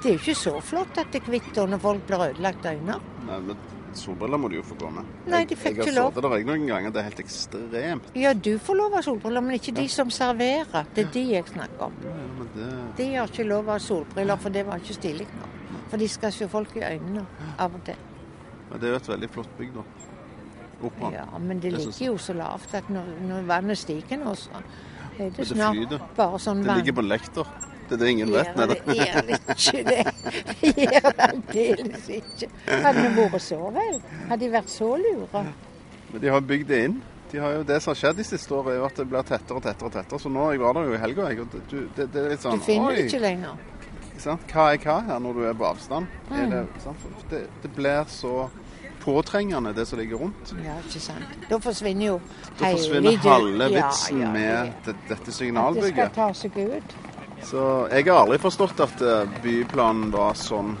[0.02, 2.98] Det er jo ikke så flott at det er hvitt når folk blir ødelagt øyne.
[3.28, 3.56] Nei, men
[3.98, 5.08] solbriller må du jo få gå med.
[5.26, 8.10] Nei, de fikk jeg, ikke jeg har sittet der noen ganger, det er helt ekstremt.
[8.18, 10.86] Ja, du får lov av solbriller, men ikke de som serverer.
[10.94, 11.98] Det er de jeg snakker om.
[12.04, 12.68] Ja, men det...
[13.00, 15.58] De har ikke lov av solbriller, for det var ikke stilig nok.
[15.90, 17.26] For de skal se folk i øynene
[17.60, 17.98] av og til.
[18.70, 19.82] Men det er jo et veldig flott bygg, da.
[20.82, 21.10] Opera.
[21.14, 24.50] Ja, men det Det ligger jo så lavt at når, når vannet stiger nå, så
[25.18, 26.06] er det det snart flyter.
[26.16, 27.46] bare sånn Det ligger på lekter.
[27.92, 28.52] Det er det ingen vet.
[28.56, 30.04] Gjør det gjør det ikke det.
[30.62, 32.48] Det gjør det aldeles ikke.
[32.86, 33.98] Hadde vi vært så vel?
[34.30, 35.42] Hadde de vært så lure?
[36.12, 36.96] Men de har bygd det inn.
[37.32, 39.56] De har jo, det som har skjedd de siste årene, er at det blir tettere
[39.60, 39.88] og tettere.
[39.88, 40.20] og tettere.
[40.24, 41.28] Så nå jeg var der jo i helga.
[41.28, 43.56] og det- du- Det, det er litt Du sånn finner det ikke lenger.
[44.18, 44.40] Sant?
[44.52, 46.06] Hva er hva her når du er på avstand?
[46.30, 46.80] Er det, Mm.
[46.84, 46.96] sant?
[47.30, 48.48] Det, det blir så
[49.02, 50.52] påtrengende, det som ligger rundt.
[50.64, 51.24] Ja, ikke sant.
[51.48, 52.20] Da forsvinner jo
[52.60, 54.62] Da forsvinner det- halve Ja, vitsen ja, med ja.
[54.84, 56.94] det, dette At det skal ta seg ut.
[57.42, 60.76] Så jeg har aldri forstått at eh, byplanen var sånn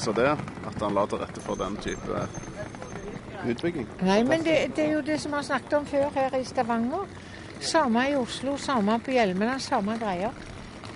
[0.00, 0.32] som det.
[0.66, 2.26] At han la til rette for den type
[3.46, 3.86] utbygging.
[4.04, 6.44] Nei, men det, det er jo det som vi har snakket om før her i
[6.44, 7.06] Stavanger.
[7.60, 10.34] Samme i Oslo, samme på Hjelmeland, samme greier.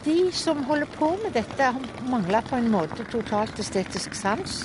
[0.04, 1.66] De som holder på med dette,
[2.09, 4.62] mangler på en måte totalt estetisk sans.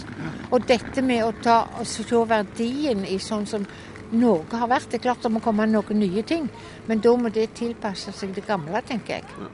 [0.51, 3.67] Og dette med å ta se verdien i sånn som
[4.15, 4.89] Norge har vært.
[4.91, 6.47] Det er klart det må komme noen nye ting,
[6.87, 9.49] men da må det tilpasse seg det gamle, tenker jeg.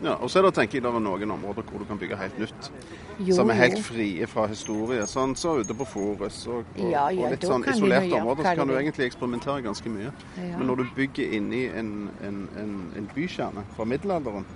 [0.00, 2.16] Ja, og så er det tenker jeg, det er noen områder hvor du kan bygge
[2.16, 2.70] helt nytt.
[3.20, 5.04] Jo, som er helt frie fra historie.
[5.10, 8.54] Sånn så ute på Forus og, og, Ja, ja, og litt sånn isolerte områder, så
[8.62, 10.14] kan du egentlig eksperimentere ganske mye.
[10.38, 10.56] Ja.
[10.56, 11.92] Men når du bygger inni en,
[12.24, 14.48] en, en, en bykjerne fra middelalderen,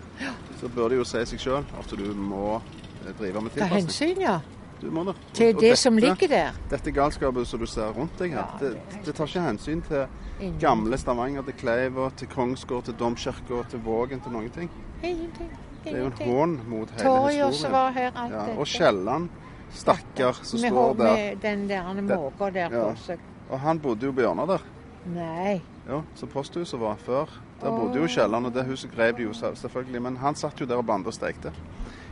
[0.60, 4.20] så bør det jo si seg sjøl at du må eh, drive med Ta hensyn,
[4.24, 4.38] ja.
[4.80, 5.14] Du må det.
[5.32, 6.56] Til det dette, det som ligger der.
[6.72, 8.74] Dette galskapet som du ser rundt deg her, det,
[9.06, 14.20] det tar ikke hensyn til gamle Stavanger, til Kleiva, til Kongsgård, til Domkirka, til Vågen,
[14.24, 14.72] til noen ting.
[15.04, 15.50] Ingenting.
[15.84, 17.72] Det er jo en hån mot hele Torget historien.
[17.72, 18.10] var her.
[18.16, 18.58] alt Ja, dette.
[18.58, 19.28] og Kielland,
[19.70, 21.12] stakkar, som Med står der.
[21.16, 22.90] Med den der måka der Ja.
[22.90, 23.18] på seg.
[23.50, 24.62] Og han bodde jo på der.
[25.06, 25.60] Nei.
[25.88, 27.26] Ja, så posthuset var før.
[27.60, 30.02] Der bodde jo Kielland, og det huset grev de jo selv- selvfølgelig.
[30.02, 31.52] Men han satt jo der og bandet og stekte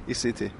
[0.08, 0.50] i sin tid.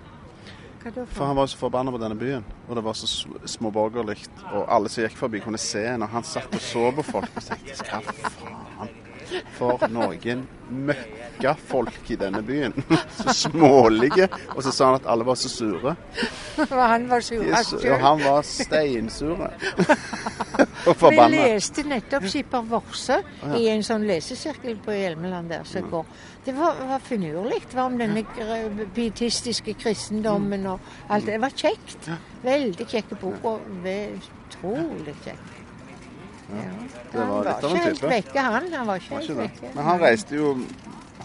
[1.07, 4.27] For han var jo så forbanna på denne byen, og det var så sm- småborgerlig.
[4.53, 7.31] Og alle som gikk forbi, kunne se en, og han satt og så på folk
[7.37, 8.88] og tenkte hva faen
[9.57, 12.75] for noen møkkafolk i denne byen.
[13.18, 14.29] Så smålige.
[14.57, 15.95] Og så sa han at alle var så sure.
[16.71, 19.49] Og han var sur og han var steinsure.
[20.88, 23.18] og Vi leste nettopp Skipper Vorse
[23.57, 26.05] i en sånn lesesirkel på Hjelmeland der som går.
[26.45, 27.62] Det var, var finurlig.
[27.71, 28.25] Det var om denne
[28.95, 31.40] pietistiske kristendommen og alt det.
[31.42, 32.12] Var kjekt.
[32.45, 35.62] Veldig kjekk bok, og utrolig kjekk.
[36.53, 36.71] Ja.
[37.12, 38.11] det var litt av en ikke helt type.
[38.11, 38.73] vekke, han.
[38.73, 39.75] Han var ikke Var helt vekke.
[39.75, 40.57] Men han reiste jo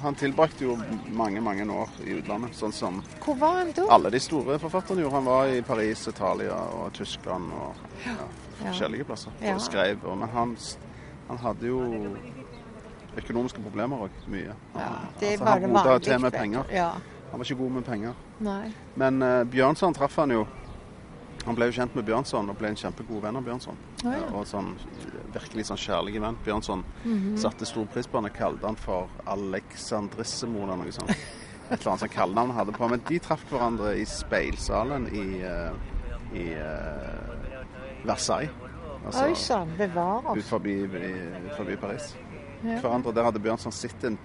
[0.04, 0.76] Han tilbrakte jo
[1.10, 2.54] mange, mange år i utlandet.
[2.54, 3.88] Sånn som Hvor var han da?
[3.90, 5.16] alle de store forfatterne gjorde.
[5.16, 7.74] Han var i Paris, Italia og Tyskland og
[8.06, 8.14] ja,
[8.62, 9.56] forskjellige plasser Ja.
[9.56, 9.98] og skrev.
[10.06, 10.54] Og, men han,
[11.30, 11.80] han hadde jo
[13.18, 14.54] økonomiske problemer òg, mye.
[14.76, 16.64] Ja, Han- det altså, var han det bodde til med penger.
[16.72, 16.90] Ja.
[17.32, 18.14] Han var ikke god med penger.
[18.40, 18.74] Nei.
[18.96, 20.46] Men uh, Bjørnson traff han jo.
[21.48, 23.78] Han ble jo kjent med Bjørnson og ble en kjempegod venn av Bjørnson.
[24.04, 24.26] Oh, ja.
[24.36, 24.74] Og sånn
[25.34, 26.38] virkelig sånn kjærlig venn.
[26.44, 27.38] Bjørnson Mhm.
[27.40, 31.10] satte stor pris på han og kalte han for Alexandrissimo eller noe sånt.
[31.72, 32.88] Et eller annet sånt kallenavn han hadde på.
[32.90, 35.72] Men de traff hverandre i speilsalen i, eh,
[36.34, 38.50] i uh, Versailles.
[39.08, 42.16] Oi sann, bevare ut forbi, ut forbi Paris.
[42.64, 42.80] Ja.
[42.82, 43.14] Hverandre.
[43.16, 44.18] Der hadde Bjørnson sett en,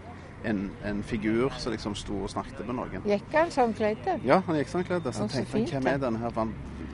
[0.44, 3.02] en, en figur som liksom sto og snakket med noen.
[3.06, 4.06] Gikk han sånn kledd?
[4.24, 5.06] Ja, han gikk sånn kledd.
[5.10, 6.91] Så han så tenkte han hvem er denne her For eh,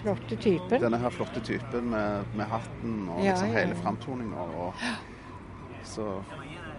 [0.00, 0.80] Flotte typen.
[0.82, 3.80] denne her flotte typen med, med hatten og Ja, liksom hele ja.
[3.82, 4.46] framtoninga.
[5.88, 6.06] Så,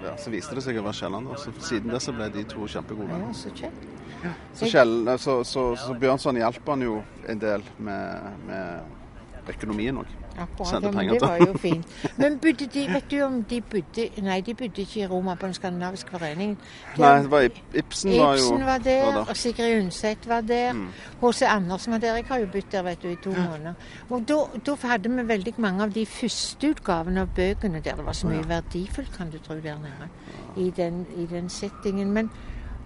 [0.03, 1.27] ja, så viste det seg å være Kielland.
[1.31, 3.87] Og siden det så ble de to kjempegode Ja, så kjekt.
[4.53, 6.97] Så, Kjell, så, så, så Bjørnson hjalp han jo
[7.31, 10.09] en del med, med økonomien òg.
[10.41, 11.19] Akkurat, penger til.
[11.19, 11.86] det var jo fint.
[12.17, 15.45] Men bodde de, vet du om de bodde Nei, de bodde ikke i Roma på
[15.45, 16.58] Den skandinaviske foreningen.
[16.95, 19.30] De- Nei, det var Ibsen var jo Ibsen var der, var der.
[19.30, 20.73] og Sigrid Undset var der.
[20.73, 20.88] Mm.
[21.21, 21.41] H.C.
[21.45, 22.15] Andersen var der.
[22.15, 23.73] Jeg har jo bodd der vet du, i to måneder.
[24.10, 27.95] Og da, hadde vi veldig mange av de første utgavene av bøkene der.
[27.95, 30.10] Det var så mye verdifullt, kan du tro, der nede.
[30.58, 32.12] I den, i den settingen.
[32.12, 32.32] Men,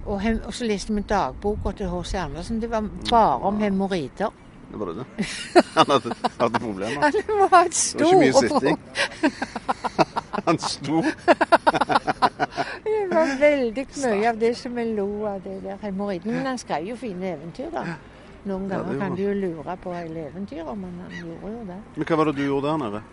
[0.05, 2.15] og, og så leste vi dagboka til H.C.
[2.15, 2.61] Andersen.
[2.61, 4.29] Det var bare om hemoroider.
[4.73, 5.05] Det var det.
[5.75, 7.01] Han hadde, hadde problemer.
[7.03, 8.77] Han må ha et Det var ikke mye sitting.
[10.47, 11.01] Han sto
[12.83, 16.33] Det var veldig mye av det som jeg lo av det der hemoroiden.
[16.33, 17.83] Men han skrev jo fine eventyr, da.
[18.49, 21.61] Noen Ja, ganger gjorde kan du jo lure på hele eventyret, men han gjorde jo
[21.69, 21.77] det.
[21.95, 23.03] Men hva var det du gjorde der nede?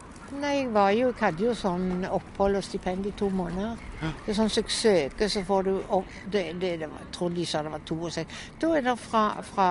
[0.40, 3.76] Nei, jeg var jo, jeg hadde jo sånn opphold og stipend i to måneder.
[4.00, 7.12] Det er sånn som jeg søker, så får du opp det, det, det var, Jeg
[7.16, 8.42] tror de sa det var to og seks.
[8.62, 9.68] Da er det fra, fra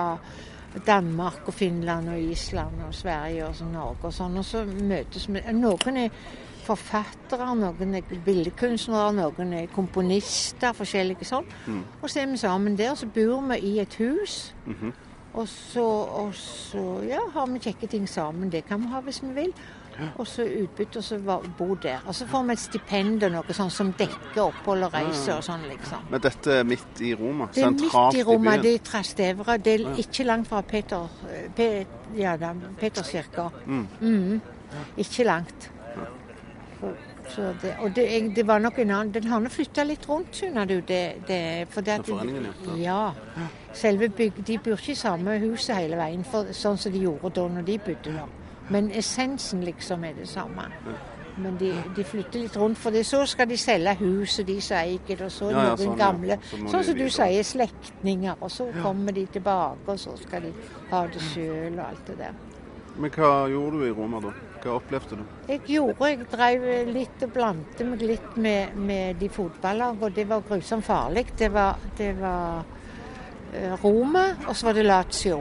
[0.86, 4.36] Danmark og Finland og Island og Sverige og så Norge og sånn.
[4.38, 6.10] Og så møtes vi Noen er
[6.64, 11.48] forfattere, noen er billedkunstnere, noen er komponister, forskjellige sånn.
[12.02, 14.54] Og så er vi sammen der, så bor vi i et hus.
[15.34, 15.82] Og så,
[16.20, 18.50] og så ja, har vi kjekke ting sammen.
[18.50, 19.52] Det kan vi ha hvis vi vil.
[20.16, 21.18] Og så utbytte og så
[21.58, 22.04] bo der.
[22.06, 25.44] Og så får vi et stipend og noe sånt som dekker opphold og reise og
[25.46, 26.06] sånn, liksom.
[26.12, 27.50] Men dette er midt i Roma?
[27.54, 29.58] Det er midt i Roma, i det er Trastevere.
[29.58, 31.20] Det er ikke langt fra Peter,
[31.56, 31.68] Pe,
[32.18, 33.50] ja, da, Peterskirka.
[33.66, 34.40] Mm.
[34.96, 35.70] Ikke langt.
[37.30, 40.66] Det, og det, det var nok en annen Den har nå flytta litt rundt, skjønner
[40.66, 40.80] du.
[40.86, 42.10] Det, det, for det at,
[42.80, 43.12] ja.
[43.76, 47.30] Selve bygg, De bor ikke i samme huset hele veien, for, sånn som de gjorde
[47.36, 48.32] da når de bodde der.
[48.70, 50.68] Men essensen liksom er det samme.
[51.40, 54.76] Men de, de flytter litt rundt, for det, så skal de selge huset de som
[54.80, 55.98] eier og så Ja, ja, noen sånn, ja.
[56.02, 60.48] gamle Så Sånn som du sier, slektninger, og så kommer de tilbake, og så skal
[60.48, 60.52] de
[60.90, 62.38] ha det sjøl og alt det der.
[63.00, 64.32] Men hva gjorde du i Roma da?
[64.60, 65.22] Hva opplevde du?
[65.48, 70.26] Jeg gjorde, jeg drev litt og blandte meg litt med, med de fotballagene, og det
[70.28, 71.24] var grusomt farlig.
[71.38, 72.60] Det var, det var
[73.54, 75.40] eh, Roma, og så var det Lazio.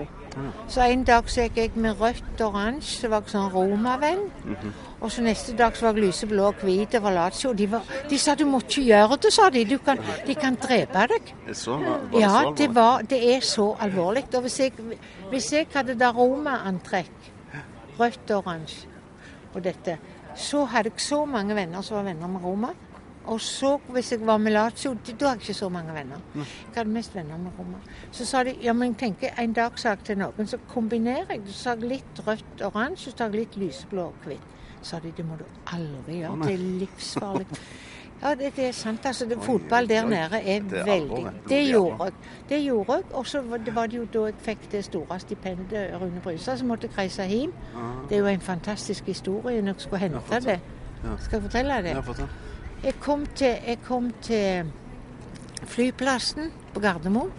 [0.68, 4.32] Så en dag så gikk jeg med rødt og oransje, så var jeg sånn romavenn.
[4.44, 4.72] Mm -hmm.
[5.02, 7.54] Og så neste dag så var jeg lyseblå og hvit over Lazio.
[7.54, 9.66] De, var, de sa du må ikke gjøre det, sa de.
[9.66, 9.98] Du kan,
[10.28, 11.36] de kan drepe deg.
[11.54, 14.24] Så, var det Ja, så det, var, det er så alvorlig.
[14.36, 14.72] Og hvis jeg,
[15.30, 17.32] hvis jeg hadde da Roma-antrekk,
[18.00, 18.88] rødt og oransje,
[19.54, 19.98] og dette,
[20.36, 22.68] så hadde jeg så mange venner som var venner med Roma.
[23.30, 26.22] Og så, hvis jeg var med Lazio, da har jeg ikke så mange venner.
[26.36, 27.78] Jeg hadde mest venner med Roma.
[28.12, 31.44] Så sa de ja, men tenk, en dag sa jeg til noen, så kombinerer jeg.
[31.52, 34.50] Så sa jeg litt rødt oransje, så tar jeg litt lyseblå og hvitt.
[34.82, 37.48] Sa de det må du aldri gjøre, det er livsfarlig.
[38.20, 39.06] Ja, det, det er sant.
[39.06, 39.26] altså.
[39.26, 41.60] Det, fotball der nede er Det er veldig det.
[41.70, 42.14] Gjorde jeg.
[42.50, 43.04] Det gjorde jeg.
[43.14, 46.88] Og så var det, jo da jeg fikk det store stipendet Rune Brystad, så måtte
[46.90, 47.54] jeg reise hjem.
[48.10, 50.60] Det er jo en fantastisk historie når jeg skulle hente det.
[51.20, 52.06] Skal jeg fortelle Ja, det?
[52.06, 52.28] fortell.
[52.84, 54.72] Jeg kom til, jeg kom til
[55.68, 57.32] flyplassen på Gardermoen.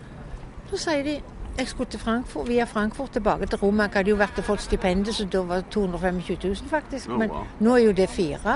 [0.70, 1.20] Så sier de
[1.58, 3.82] jeg skulle til Frankfurt, via Frankfurt tilbake til Roma.
[3.82, 7.08] Jeg hadde jo vært og fått stipendet, så da var det 225 000 faktisk.
[7.08, 8.54] Men nå er jo det fire.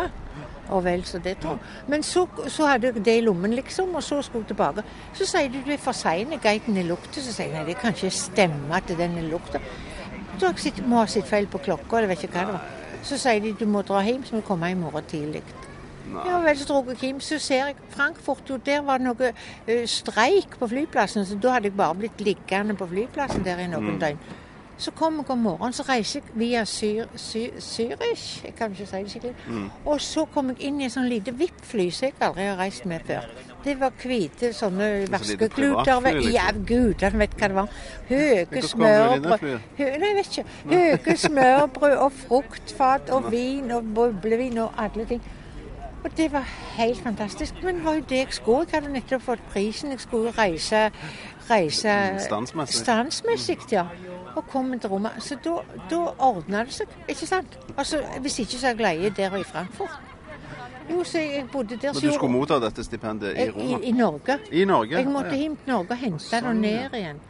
[0.69, 1.89] Og vel så det, tror jeg.
[1.89, 4.85] Men så, så hadde jeg det i lommen, liksom, og så skulle jeg tilbake.
[5.13, 7.21] Så sier de du er for sein, guiden er lukta.
[7.21, 9.61] Så sier jeg nei, det kan ikke stemme at den er lukta.
[10.39, 12.73] Så jeg må ha sett feil på klokka, eller vet ikke hva det var.
[13.05, 15.45] Så sier de du må dra hjem, så må du komme i morgen tidlig.
[16.27, 19.33] Ja Jeg så vel jeg Kim, så ser jeg Frankfurt, jo der var det noe
[19.67, 23.67] eh, streik på flyplassen, så da hadde jeg bare blitt liggende på flyplassen der i
[23.69, 24.19] noen døgn.
[24.77, 28.87] Så kom jeg om morgenen, så reiser jeg via Syr, Syr, Zürich, jeg kan ikke
[28.87, 29.35] si det skikkelig,
[29.87, 32.85] og så kom jeg inn i et sånn lite VIP-fly som jeg aldri har reist
[32.91, 33.29] med før.
[33.65, 35.85] Det var hvite sånne vaskekluter.
[36.17, 36.33] liksom.
[37.01, 37.69] Ja, han vet hva det var.
[38.51, 39.61] Det smørbrød.
[39.79, 40.45] Hø nei, jeg vet ikke.
[40.75, 45.23] Høye smørbrød og fruktfat og vin og boblevin og alle ting.
[46.05, 46.45] Og det var
[46.77, 47.55] helt fantastisk.
[47.63, 48.67] Men det var jo det jeg skulle.
[48.73, 49.91] Jeg hadde nettopp fått prisen.
[49.91, 50.91] Jeg skulle reise,
[51.51, 51.95] reise
[52.27, 52.81] Standsmessig.
[52.85, 53.87] standsmessig, ja.
[54.37, 55.11] Og komme til Roma.
[55.19, 55.55] Så da,
[55.91, 57.59] da ordna det seg, ikke sant?
[57.79, 60.01] Altså, Hvis ikke så er jeg leie der og i Frankfurt.
[60.91, 63.79] Jo, så jeg bodde der Men du skulle motta dette stipendet i Roma?
[63.79, 64.39] i, i Norge.
[64.53, 64.97] I Norge?
[64.99, 65.37] Jeg måtte Ja.
[65.37, 67.21] hjem til Norge og hente Sånn, det ned igjen.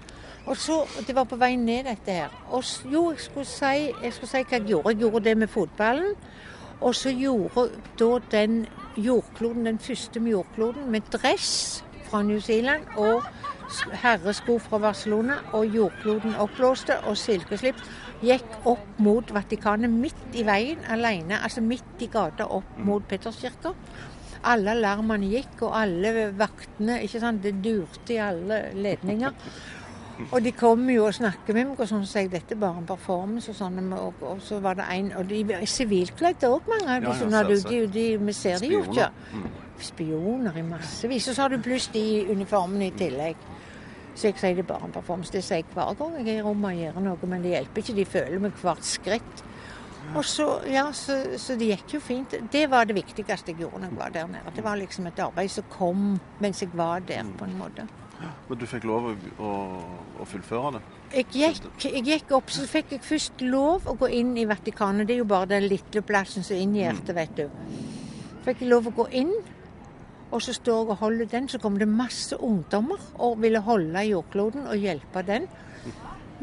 [0.46, 2.28] Og så, Det var på vei ned, dette her.
[2.50, 4.88] Og jo, jeg skulle, si, jeg skulle si hva jeg gjorde.
[4.88, 6.14] Jeg gjorde det med fotballen.
[6.80, 8.64] Og så gjorde da den
[8.96, 13.22] jordkloden, den første jordkloden, med dress fra New Zealand og
[14.02, 17.84] herresko fra Barcelona, og jordkloden oppblåste og silkeslips,
[18.24, 23.74] gikk opp mot Vatikanet midt i veien alene, altså midt i gata opp mot Peterskirka.
[24.44, 29.32] Alle alarmene gikk, og alle vaktene ikke sant, Det durte i alle ledninger.
[30.30, 32.82] Og de kommer jo og snakker med meg, og sånn så jeg dette er bare
[32.82, 33.50] en performance.
[33.50, 37.02] Og sånn, og, og så var det en Og de er sivilkledde òg, mange av
[37.02, 37.10] de.
[37.10, 39.08] Ja, ja, de, de, vi ser de jo ikke.
[39.10, 39.60] Spioner.
[39.88, 41.28] Spioner i massevis.
[41.28, 43.50] Og så har du pluss de uniformene i tillegg.
[44.14, 45.32] Så jeg sier det er bare en performance.
[45.34, 47.82] Det sier jeg hver gang jeg er i rommet og gjør noe, men det hjelper
[47.82, 47.96] ikke.
[47.98, 49.44] De føler meg hvert skritt.
[50.14, 52.36] Og så, ja, så, så det gikk jo fint.
[52.52, 54.52] Det var det viktigste jeg gjorde når jeg var der nede.
[54.54, 56.02] Det var liksom et arbeid som kom
[56.44, 57.88] mens jeg var der, på en måte.
[58.48, 59.52] Men du fikk lov å, å,
[60.20, 60.82] å fullføre det?
[61.14, 65.06] Jeg gikk, jeg gikk opp, så fikk jeg først lov å gå inn i Vatikanet.
[65.08, 67.44] Det er jo bare den lille plassen som inngjerder, vet du.
[68.44, 69.32] Fikk jeg lov å gå inn,
[70.30, 71.48] og så står jeg og holder den.
[71.48, 75.48] Så kommer det masse ungdommer og ville holde jordkloden og hjelpe den.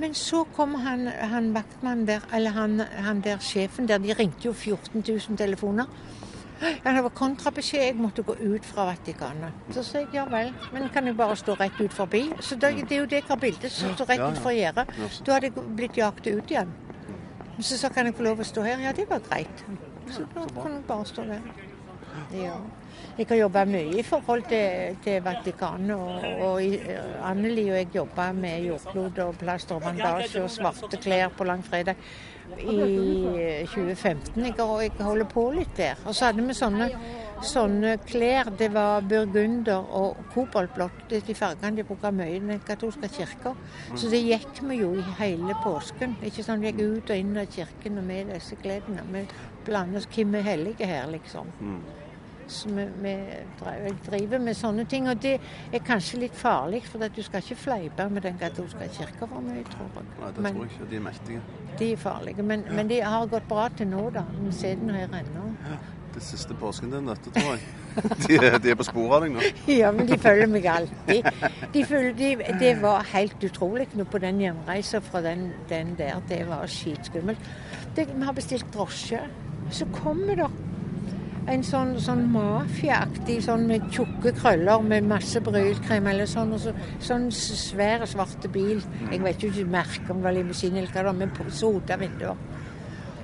[0.01, 4.47] Men så kom han, han vaktmannen der, eller han, han der sjefen der, de ringte
[4.47, 5.91] jo 14 000 telefoner.
[6.61, 9.53] Ja, det var kontrabeskjed, jeg måtte gå ut fra Vatikanet.
[9.73, 12.27] Så sa jeg ja vel, men kan jeg bare stå rett ut forbi?
[12.39, 14.43] Så det, det er jo det jeg har bildet, så står rett Ja, ut ja.
[14.43, 14.93] fra gjerdet.
[15.25, 16.75] Da hadde jeg blitt jagt ut igjen.
[17.61, 18.79] Så sa kan jeg få lov å stå her?
[18.85, 19.65] Ja, det var greit.
[20.11, 21.41] Så da kunne jeg bare stå der.
[22.35, 22.55] Ja.
[23.17, 25.95] Jeg har jobba mye i forhold til, til Vatikanet.
[25.95, 26.61] Og, og
[27.27, 31.99] Anneli og jeg jobba med jordklod og plaster og bandasje og svarte klær på langfredag
[32.59, 34.45] i 2015.
[34.45, 35.99] Jeg, og jeg holder på litt der.
[36.05, 36.89] Og så hadde vi sånne,
[37.47, 38.51] sånne klær.
[38.57, 41.05] Det var burgunder og koboltblått.
[41.11, 43.55] De fargene de bruker mye i den katolske kirka.
[43.95, 46.17] Så det gikk vi jo i hele påsken.
[46.25, 49.07] Ikke sånn Vi gikk ut og inn av kirken og med disse klærne.
[49.13, 49.25] Vi
[49.65, 51.49] blander oss hvem er hellige her, liksom.
[52.47, 53.15] Så vi, vi
[54.05, 55.07] driver med sånne ting.
[55.09, 55.37] Og det
[55.73, 59.41] er kanskje litt farlig, for at du skal ikke fleipe med den katolske kirka for
[59.45, 60.05] mye, tror jeg.
[60.19, 60.89] Nei, det Men- tror jeg ikke.
[60.89, 61.41] De er mektige.
[61.79, 62.43] de er farlige.
[62.43, 64.23] Men, men de har gått bra til nå, da.
[64.41, 65.47] Vi ser den her ennå.
[66.13, 67.61] Det siste påsken din, dette, tror jeg.
[68.27, 69.41] De er, de er på sporet av deg nå.
[69.79, 71.25] Ja, men de følger meg alltid.
[71.73, 72.29] De følger, de,
[72.59, 76.19] det var helt utrolig nå på den hjemreisa fra den, den der.
[76.29, 77.39] Det var skitskummelt.
[77.95, 79.19] Vi har bestilt drosje.
[79.71, 80.47] Så kommer det
[81.49, 86.53] en sånn, sånn mafiaaktig sånn med tjukke krøller med masse brylkrem eller sånn.
[86.55, 88.81] Og så, sånn svær, svarte bil.
[89.09, 91.97] Jeg vet jo ikke merket om det var limousin eller hva det var, men sota
[92.01, 92.49] vinduer.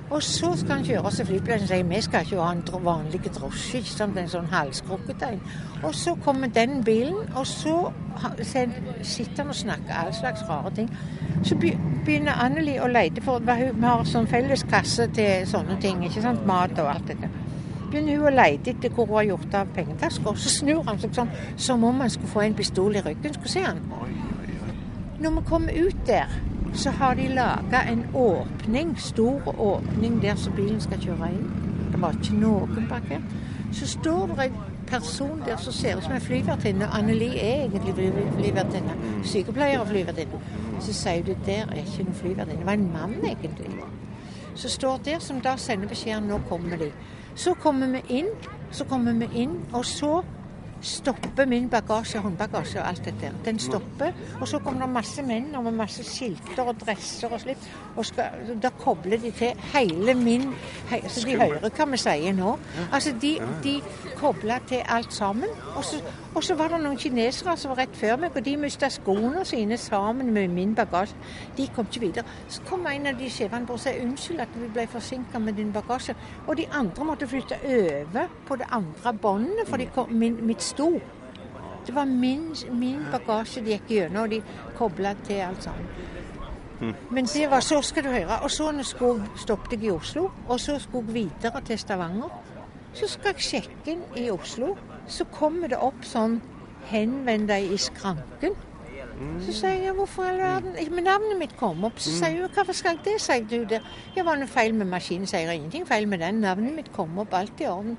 [0.08, 2.84] Og så skal han kjøre oss til flyplassen og sier vi skal ikke ha en
[2.84, 5.42] vanlig drosje, ikke sant, en sånn halskrukket en.
[5.82, 7.74] Og så kommer den bilen, og så
[8.48, 10.88] sitter han og snakker all slags rare ting.
[11.44, 16.24] Så begynner Anneli å lete for Vi har sånn felles kasse til sånne ting, ikke
[16.24, 17.28] sant, mat og alt dette.
[17.90, 21.14] Begynner hun å leite etter hvor hun har gjort av pengetasker, så snur han seg
[21.16, 23.34] sånn som om han skulle få en pistol i ryggen.
[23.38, 23.80] Skulle se han.
[24.02, 24.74] Oi, oi, oi.
[25.24, 26.34] Når vi kommer ut der,
[26.76, 31.46] så har de laga en åpning, stor åpning der som bilen skal kjøre inn.
[31.92, 33.36] Det var ikke noen parkert.
[33.72, 34.58] Så står det en
[34.88, 36.86] person der som ser ut som en flyvertinne.
[36.92, 38.94] Anneli er egentlig fly- flyvertinne.
[39.24, 40.40] Sykepleier og flyvertinne.
[40.80, 42.60] Så sier du der er ikke noen flyvertinne.
[42.60, 43.72] Det var en mann, egentlig.
[44.54, 46.92] Som står der, som da sender beskjeden nå kommer de.
[47.38, 48.32] Så kommer vi inn,
[48.74, 50.24] så kommer vi inn, og så
[50.82, 53.32] stopper min bagasje, håndbagasje og alt dette.
[53.44, 57.40] Den stopper, og så kommer det masse menn og med masse skilter og dresser og
[57.40, 57.68] slikt.
[57.96, 60.52] Og skal, da kobler de til hele min
[60.90, 62.58] hei, Så de hører hva vi sier nå.
[62.92, 63.80] Altså, de, de
[64.16, 65.50] kobler til alt sammen.
[65.76, 66.02] Og så,
[66.34, 69.44] og så var det noen kinesere som var rett før meg, og de mista skoene
[69.44, 71.16] sine sammen med min bagasje.
[71.56, 72.24] De kom ikke videre.
[72.48, 75.58] Så kom en av de sjefene bort og sa unnskyld at vi ble forsinka med
[75.58, 76.14] din bagasje.
[76.46, 80.62] Og de andre måtte flytte over på det andre båndet, for de kom, min, mitt
[80.68, 80.90] sto.
[81.86, 84.42] Det var min, min bagasje de gikk gjennom, og de
[84.76, 85.88] kobla til alt sammen.
[87.10, 88.38] Men det var så skal du høre.
[88.42, 92.30] Og så skulle, stoppet jeg i Oslo, og så skulle jeg videre til Stavanger.
[92.94, 94.76] Så skal jeg sjekke inn i Oslo.
[95.08, 96.40] Så kommer det opp sånn
[96.90, 98.56] 'henvend deg i skranken'.
[99.42, 101.98] Så sier jeg hvorfor i all verden Men navnet mitt kom opp.
[101.98, 103.80] Så sier hun hvorfor skal jeg det, sier du det.
[104.16, 105.56] Ja, var det feil med maskinen, sier jeg.
[105.56, 106.34] Ingenting feil med den.
[106.34, 107.98] Navnet mitt kom opp, alt i orden.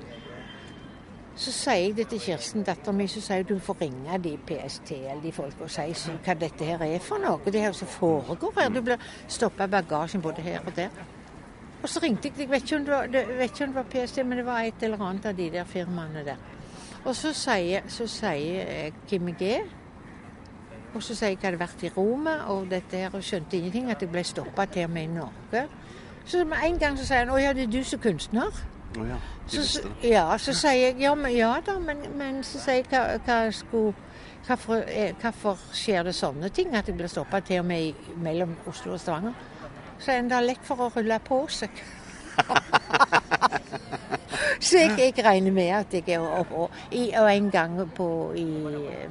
[1.40, 4.34] Så sier jeg det til Kirsten, datteren min, så sier hun du får ringe de
[4.48, 5.86] PST eller de folk og si
[6.26, 7.40] hva dette her er for noe.
[7.46, 8.74] Det her som foregår her.
[8.76, 10.90] Du blir stoppa bagasjen både her og der.
[11.80, 13.24] Og så ringte jeg, jeg vet ikke om det var, det,
[13.62, 16.42] om det var PST, men det var et eller annet av de der firmaene der.
[17.06, 19.54] Og så sier, så sier Kim G.
[20.94, 23.88] Og så sier jeg jeg hadde vært i Roma og dette her, og skjønte ingenting,
[23.92, 25.64] at jeg ble stoppa til og med i Norge.
[26.26, 28.60] Så med en gang så sier han å ja, det er du som er kunstner.
[28.98, 29.18] Å ja.
[29.50, 33.20] Så, ja, så sier jeg ja, men, ja da, men, men så sier jeg hva,
[33.26, 33.94] hva skulle
[34.50, 38.56] Hvorfor, eh, hvorfor skjer det sånne ting, at jeg blir stoppa til og med mellom
[38.72, 39.36] Oslo og Stavanger?
[40.00, 41.84] Så er det da lett for å rulle på seg.
[44.60, 46.56] så jeg, jeg regner med at jeg er oppe.
[46.56, 46.72] Og,
[47.20, 48.46] og en gang på, i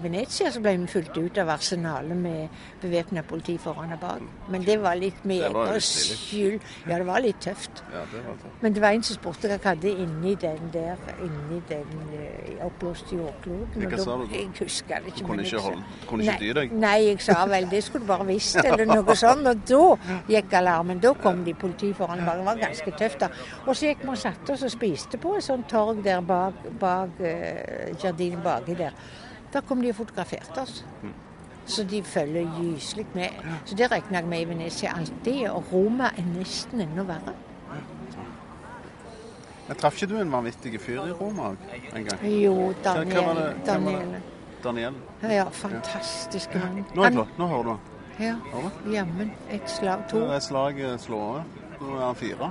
[0.03, 2.49] Venezia så ble vi fulgt ut av arsenalet med
[2.83, 4.21] bevæpna politi foran og bak.
[4.51, 6.61] Men det var litt med egen skyld.
[6.89, 7.83] Ja, det var litt tøft.
[7.93, 8.63] Ja, det var tøft.
[8.63, 12.67] Men det var en som spurte hva jeg hadde inni den der, inni den uh,
[12.67, 13.89] oppblåste jordkloden.
[13.89, 14.27] Hva og sa du?
[14.35, 15.19] Jeg husker det ikke.
[15.23, 16.73] Du kunne ikke holde- kunne ikke dy deg?
[16.73, 19.47] Nei, jeg sa vel det skulle du bare visst, eller noe sånt.
[19.49, 21.01] Og da gikk alarmen.
[21.03, 22.25] Da kom de politi foran.
[22.27, 23.21] bak, Det var ganske tøft.
[23.21, 23.29] da.
[23.67, 26.61] Og så gikk vi og satte oss og spiste på et sånt torg der bak,
[26.81, 28.95] bak uh, Jardin baki der.
[29.53, 30.85] Da kom de og fotograferte oss.
[31.03, 31.17] Mm.
[31.69, 33.29] Så de følger gyselig med.
[33.65, 35.49] Så det regner jeg med i Venezia alltid.
[35.51, 37.35] Og Roma er nesten enda verre.
[39.69, 41.51] Jeg traff ikke du en vanvittig fyr i Roma
[41.97, 42.23] en gang?
[42.25, 43.43] Jo, Daniel.
[43.67, 44.17] Daniel.
[44.65, 44.95] Daniel?
[45.23, 46.87] Ja, fantastisk mann.
[46.97, 47.19] Nå er.
[47.39, 47.77] Nå hører du.
[48.19, 48.35] Ja,
[48.93, 49.33] jammen.
[49.51, 50.25] Et slag, to.
[50.33, 51.45] er slaget slår.
[51.81, 52.51] Nå er han fire.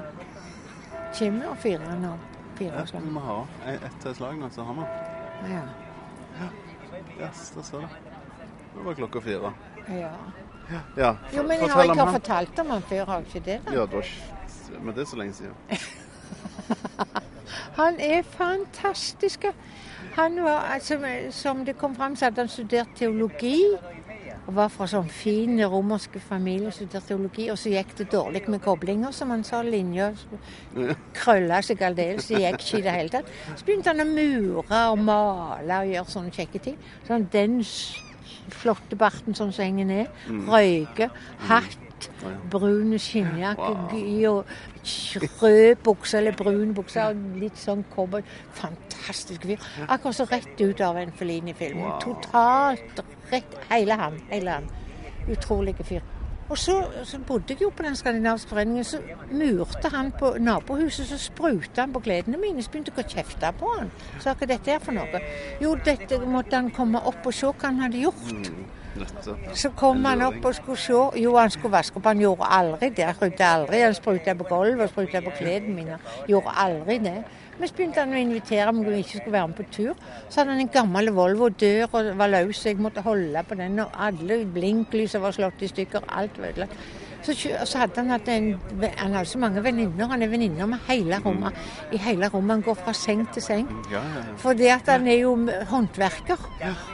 [1.18, 2.14] Kommer og fire nå.
[2.58, 3.02] Fire Ja, slag.
[3.06, 4.82] vi må ha ett et til slag nå, så har vi.
[5.54, 5.62] Ja.
[7.22, 7.90] Yes, der står det.
[8.76, 9.54] Nå var klokka fire.
[9.90, 10.10] ja.
[10.98, 12.14] Ja, Jo, men jeg har ikke han.
[12.14, 13.62] fortalt om han før, har ikke det?
[13.66, 13.72] da?
[13.74, 15.54] Ja, det ikke Men det er så lenge siden.
[17.78, 19.46] Han er fantastisk.
[20.16, 20.98] Han var, altså,
[21.32, 23.62] Som det kom fram, så hadde han studert teologi.
[24.48, 27.50] Og var fra sånn fin romersk familie, studerte teologi.
[27.52, 29.60] Og så gikk det dårlig med koblinger, som han sa.
[29.66, 30.14] Linja
[31.18, 32.30] krølla seg aldeles.
[32.32, 33.34] Det gikk ikke i det hele tatt.
[33.54, 36.78] Så begynte han å mure og male og gjøre sånne kjekke ting.
[37.10, 37.60] Sånn den
[38.56, 40.24] flotte barten sånn som henger ned.
[40.48, 41.12] Røyke.
[41.50, 41.84] Hatt.
[42.52, 44.26] Brun skinnjakke wow.
[44.32, 44.46] og
[45.42, 48.26] rød bukse eller brun bukse og litt sånn cowboy.
[48.58, 49.64] Fantastisk fyr.
[49.88, 51.82] Akkurat så rett ut av en Fellini-film.
[52.04, 54.22] Totalt rett Hele han.
[54.30, 54.70] Hele han.
[55.32, 56.06] Utrolig fyr.
[56.50, 58.84] Og så, så bodde jeg jo på den skandinaviske foreningen.
[58.84, 62.64] Så murte han på nabohuset, så spruta han på gledene mine.
[62.64, 63.92] Så begynte jeg å kjefte på han.
[64.24, 65.22] Sa hva dette er for noe.
[65.64, 68.52] Jo, dette måtte han komme opp og se hva han hadde gjort.
[69.00, 69.50] Nettopp.
[69.58, 71.02] Så kom han opp og skulle se.
[71.22, 72.08] Jo, han skulle vaske opp.
[72.10, 73.06] Han gjorde aldri det.
[73.10, 73.82] Han rydda aldri.
[73.86, 76.00] Han spruta på gulvet og spruta på klærne mine.
[76.30, 77.18] Gjorde aldri det.
[77.58, 80.06] Men så begynte han å invitere meg om jeg ikke skulle være med på tur.
[80.30, 83.58] Så hadde han en gammel Volvo dør og var løs, så jeg måtte holde på
[83.58, 83.80] den.
[83.82, 86.06] Og alle blinklysene var slått i stykker.
[86.20, 86.78] Alt var ødelagt.
[87.24, 87.34] Så,
[87.66, 88.60] så hadde han hatt en
[88.98, 90.08] Han hadde så mange venninner.
[90.08, 91.54] Han er venninner med hele rommet.
[91.92, 92.58] I hele rommet.
[92.58, 93.68] Han går fra seng til seng.
[93.92, 94.36] Ja, ja, ja.
[94.38, 95.34] Fordi at han er jo
[95.70, 96.48] håndverker.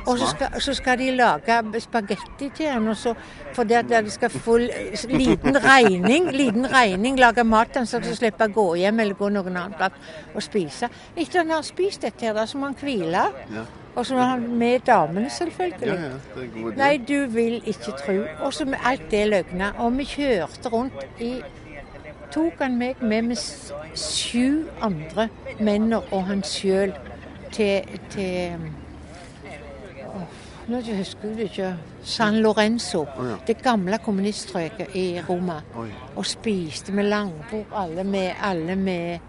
[0.05, 3.13] Og så skal, så skal de lage spagetti til han, og så
[3.53, 8.15] fordi at de skal få liten regning, liten regning, lage mat til han, så de
[8.15, 10.89] slipper å gå hjem eller gå noen annen plass og spise.
[11.15, 13.27] Etter han har spist dette her, da, så må han hvile.
[13.93, 13.99] Ja.
[13.99, 15.99] Og så var han med damene, selvfølgelig.
[16.35, 16.61] ja.
[16.63, 16.73] God.
[16.75, 18.13] Nei, du vil ikke tro.
[18.45, 19.71] Og så med alt det løgna.
[19.77, 21.41] Og vi kjørte rundt i
[22.33, 23.37] Tok han meg med med
[23.95, 25.27] sju andre
[25.59, 26.93] menn og han sjøl
[27.51, 28.55] til, til
[30.67, 31.75] Nå husker jeg ikke.
[32.03, 33.05] San Lorenzo.
[33.17, 33.35] ja.
[33.47, 35.59] Det gamle kommuniststrøket i Roma.
[35.77, 35.89] Oi.
[36.15, 39.19] Og spiste med langbord, alle med, alle med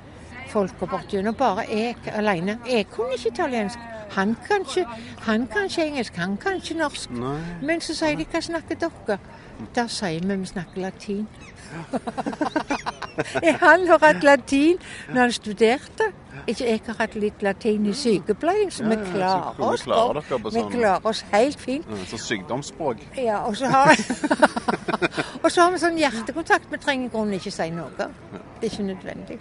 [0.49, 1.35] folka bortigjennom.
[1.35, 2.59] Bare jeg alene.
[2.71, 3.79] Jeg kunne ikke italiensk.
[4.17, 4.85] Han kan ikke,
[5.27, 7.11] han kan ikke engelsk, han kan ikke norsk.
[7.11, 7.39] Nei.
[7.62, 9.19] Men så sier de hva snakker dere?
[9.75, 11.27] Da sier vi vi snakker latin.
[13.65, 16.11] han har hatt latin når han studerte.
[16.47, 21.07] Ikke jeg har hatt litt latin i sykepleien, så vi klarer oss Vi sånn- klarer
[21.07, 21.87] oss helt fint.
[22.11, 23.07] Så sykdomsspråk.
[23.17, 23.95] Ja, og så har
[25.45, 26.71] Og så har vi sånn hjertekontakt.
[26.73, 27.91] Vi trenger i grunnen ikke si noe.
[27.97, 28.09] Det
[28.62, 29.39] er ikke nødvendig.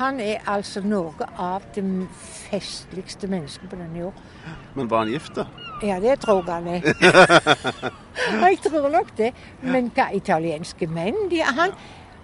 [0.00, 1.84] Han er altså noe av det
[2.48, 4.20] festligste mennesket på denne jord.
[4.74, 5.44] Men var han gift, da?
[5.84, 7.90] Ja, det tror jeg han er.
[8.48, 9.32] jeg tror nok det.
[9.62, 11.74] Men hva italienske menn de, han,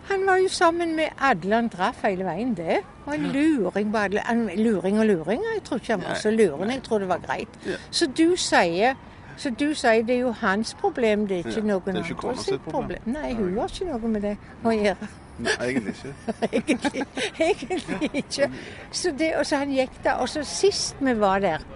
[0.09, 2.81] han var jo sammen med alle han traff hele veien, det.
[3.05, 5.45] Og en luring på alle en Luring og luring.
[5.55, 6.73] Jeg tror ikke han var så luring.
[6.73, 7.61] Jeg tror det var greit.
[7.91, 8.97] Så du sier
[9.37, 12.47] så du sier det er jo hans problem, det er ikke Ja, noen kona andres
[12.47, 13.03] sitt problem.
[13.05, 15.09] Nei, hun har ikke noe med det å gjøre.
[15.39, 16.35] Nei, egentlig ikke.
[16.59, 17.03] egentlig,
[17.39, 18.51] egentlig ikke.
[18.91, 20.23] Så det, og så han gikk der.
[20.23, 21.67] Og så sist vi var der,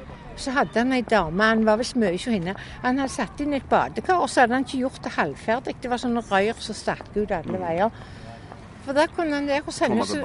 [0.40, 2.54] så hadde han ei dame, han var visst mye hos henne.
[2.84, 5.76] Han hadde satt inn et badekar, og så hadde han ikke gjort det halvferdig.
[5.82, 8.00] Det var sånne rør som stakk ut alle veier.
[8.80, 10.16] For da kunne han der og sende så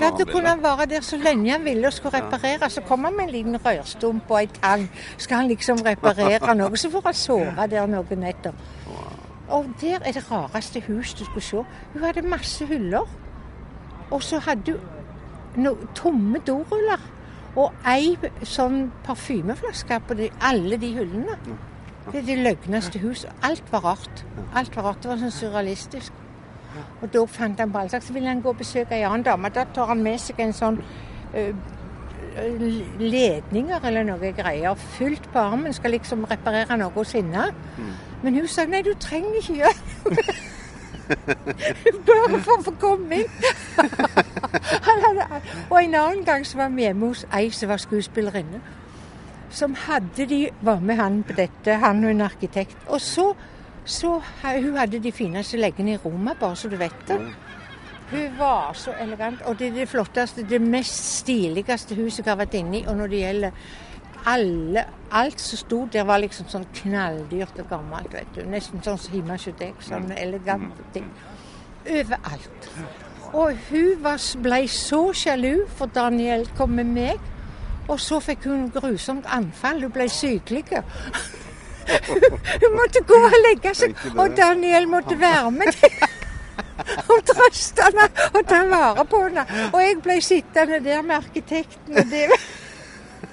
[0.00, 2.70] da kunne han være der så lenge han ville og skulle reparere.
[2.70, 4.84] Så kom han med en liten rørstump og ei tang.
[5.16, 8.52] Skal han liksom reparere noe, så får han sove der noen netter.
[9.48, 11.64] Og der er det rareste hus du skulle se.
[11.92, 13.08] Hun hadde masse hyller.
[14.10, 14.72] Og så hadde
[15.54, 17.00] hun no, tomme doruller.
[17.56, 18.14] Og ei
[18.46, 21.38] sånn parfymeflaske på de, alle de hyllene.
[22.12, 23.32] Det er det løgneste huset.
[23.42, 24.24] Alt var rart.
[24.54, 25.02] Alt var rart.
[25.02, 26.12] Det var sånn surrealistisk.
[27.02, 28.06] Og da fant han på alt slags.
[28.06, 29.50] Så ville han gå og besøke ei annen dame.
[29.54, 30.80] Da tar han med seg en sånn
[32.98, 35.74] ledninger eller noe greier fullt på armen.
[35.74, 37.48] Skal liksom reparere noe hos henne.
[38.22, 40.38] Men hun sa nei, du trenger ikke gjøre det.
[42.08, 43.30] Bare for å få komme inn.
[45.70, 48.60] Og en annen gang så var vi hjemme hos ei som var skuespillerinne.
[49.50, 52.76] Som hadde de var med han på dette, han og en arkitekt.
[52.88, 53.30] Og så,
[53.84, 57.20] så Hun hadde de fineste leggene i Roma, bare så du vet det.
[58.10, 59.42] Hun var så elegant.
[59.44, 62.84] Og det er det flotteste, det mest stiligste huset jeg har vært inne i.
[62.88, 63.50] Og når det gjelder
[64.28, 68.14] alle, alt som sto der, var liksom sånn knalldyrt og gammelt.
[68.14, 68.44] vet du.
[68.48, 69.74] Nesten sånn som hjemme hos deg.
[69.84, 71.08] Sånn elegante ting.
[71.88, 72.70] Overalt.
[73.36, 77.28] Og hun var, ble så sjalu, for Daniel kom med meg.
[77.88, 79.84] Og så fikk hun grusomt anfall.
[79.84, 80.64] Hun ble sykelig.
[81.88, 85.78] Hun måtte gå og legge seg, og Daniel måtte være med.
[87.12, 89.44] Og trøsta meg og ta vare på henne.
[89.72, 91.98] Og jeg ble sittende der med arkitekten.
[91.98, 92.26] og det...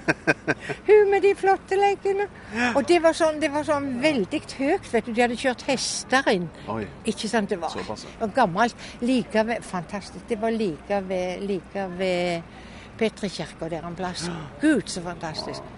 [0.86, 2.26] Hun med de flotte leggene.
[2.74, 4.86] Og det var sånn, det var sånn veldig høyt.
[4.92, 5.12] vet du.
[5.12, 6.46] De hadde kjørt hester inn.
[6.72, 6.84] Oi.
[7.10, 7.74] Ikke sant det var?
[7.74, 8.06] Såpass.
[8.22, 8.86] Og gammelt.
[9.02, 10.26] Like ved, fantastisk.
[10.28, 12.62] Det var like ved, like ved
[12.98, 14.28] Petrikirka der en plass.
[14.62, 15.74] Gud, så fantastisk.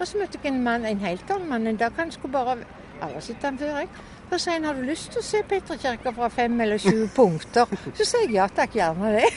[0.00, 1.94] Og så møtte jeg en mann, en helt annen mann en dag.
[1.98, 2.58] Han skulle bare
[3.02, 3.88] Aldri sett han før, jeg.
[4.30, 7.70] Så sier han har du lyst til å se Petterkirka fra fem eller sju punkter?
[7.94, 9.28] Så sier jeg ja takk, gjerne det.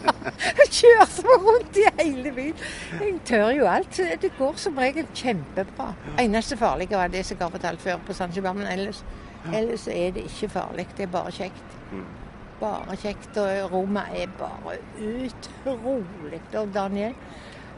[0.74, 2.62] Kjørte meg rundt i hele byen.
[3.00, 4.00] Jeg tør jo alt.
[4.22, 5.90] Det går som regel kjempebra.
[6.22, 9.04] Eneste farlige var det som jeg har fortalt før på Zanzibar, men ellers,
[9.52, 10.88] ellers er det ikke farlig.
[10.96, 11.78] Det er bare kjekt.
[12.62, 13.36] Bare kjekt.
[13.42, 16.40] Og Roma er bare utrolig.
[16.54, 17.14] Og Daniel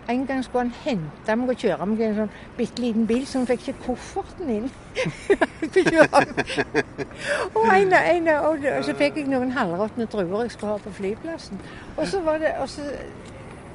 [0.08, 3.24] en gang skulle han hente meg og kjøre meg i en sånn bitte liten bil,
[3.26, 4.68] så han fikk ikke kofferten inn.
[7.56, 11.56] og, en, en, og, så fikk jeg noen halvråtne druer jeg skulle ha på flyplassen.
[11.96, 12.82] Og så var det og så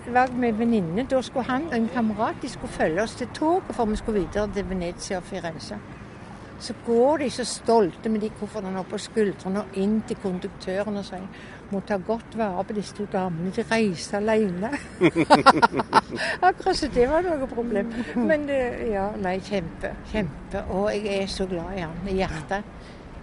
[0.08, 1.08] var jeg med venninne.
[1.10, 4.20] Da skulle han og en kamerat de skulle følge oss til toget, for vi skulle
[4.20, 5.78] videre til Venezia og Firenze.
[6.60, 10.98] Så går de så stolte med de koffertene opp på skuldrene og inn til konduktøren
[10.98, 11.26] og sier
[11.72, 13.52] må ta godt vare på disse to damene.
[13.56, 14.72] De reiser alene.
[16.48, 17.92] Akkurat så det var noe problem.
[18.16, 18.62] Men det,
[18.92, 19.94] ja, nei, kjempe.
[20.12, 20.66] Kjempe.
[20.76, 22.68] Og jeg er så glad i han i hjertet.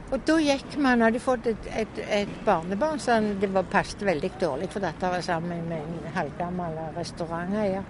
[0.08, 4.30] Og da gikk han hadde fått et, et, et barnebarn, så det var passet veldig
[4.40, 7.84] dårlig, for dette var sammen med en halvgammel restauranteier.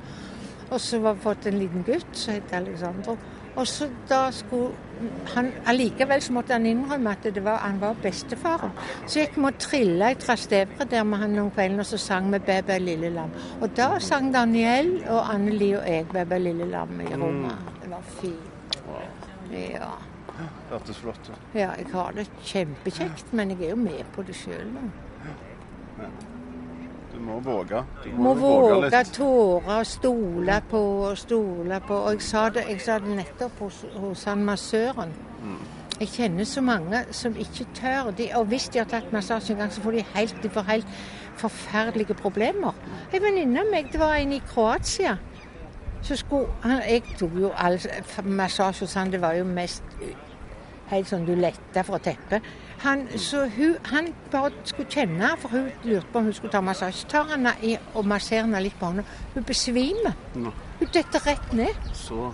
[0.68, 3.14] Og så var fått en liten gutt som het Alexandro.
[3.56, 4.72] Og så da skulle
[5.34, 8.72] han Allikevel så måtte han innrømme at det var, han var bestefaren.
[9.06, 12.32] Så gikk vi og trilla i Trastevre der med han om kvelden, og så sang
[12.32, 13.62] vi 'Bæbæ lille lam'.
[13.62, 17.54] Og da sang Daniel og Anneli og jeg 'Bæbæ lille lam' i Roma.
[17.82, 18.82] Det var fint.
[19.52, 19.90] Ja.
[20.70, 21.38] Hørtes flott ut.
[21.54, 24.80] ja, jeg har det kjempekjekt, men jeg er jo med på det sjøl nå.
[27.18, 27.82] Du må våge.
[28.04, 31.94] Du Må våge, våge tåre, stole på og stole på.
[31.94, 35.14] Og jeg sa det, jeg sa det nettopp hos, hos han massøren.
[36.00, 38.10] Jeg kjenner så mange som ikke tør.
[38.18, 40.68] De, og hvis de har tatt massasje en gang, så får de helt, de får
[40.68, 40.86] helt
[41.36, 42.78] forferdelige problemer.
[43.12, 45.16] En venninne av meg, det var en i Kroatia.
[46.02, 47.80] Så skulle han, Jeg tok jo all
[48.22, 49.82] massasje hos han, det var jo mest
[50.90, 52.44] helt sånn du letta fra teppet.
[52.84, 56.60] Han, så hun, han bare skulle kjenne, for hun lurte på om hun skulle ta
[56.64, 57.08] massasje.
[57.10, 59.04] Tar han i og masserer henne litt på hånda.
[59.34, 60.14] Hun besvimer.
[60.38, 60.52] Nå.
[60.78, 61.90] Hun detter rett ned.
[61.98, 62.30] Så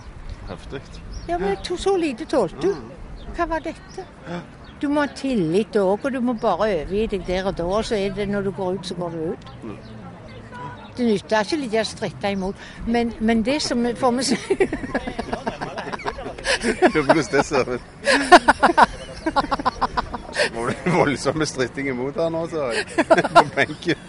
[0.49, 0.83] heftig.
[1.27, 2.91] Ja, men to, så lite tålte hun.
[3.35, 4.05] Hva var dette?
[4.81, 7.65] Du må ha tillit òg, og du må bare overgi deg der og da.
[7.65, 9.47] Og så er det når du går ut, så går du ut.
[10.95, 12.59] Det nytter ikke litt å stritte imot.
[12.87, 14.37] Men, men det som får vi se
[16.93, 17.81] Hvordan det ser ut.
[20.85, 22.85] Voldsom stritting imot her nå, sa jeg.
[23.33, 23.99] På benken.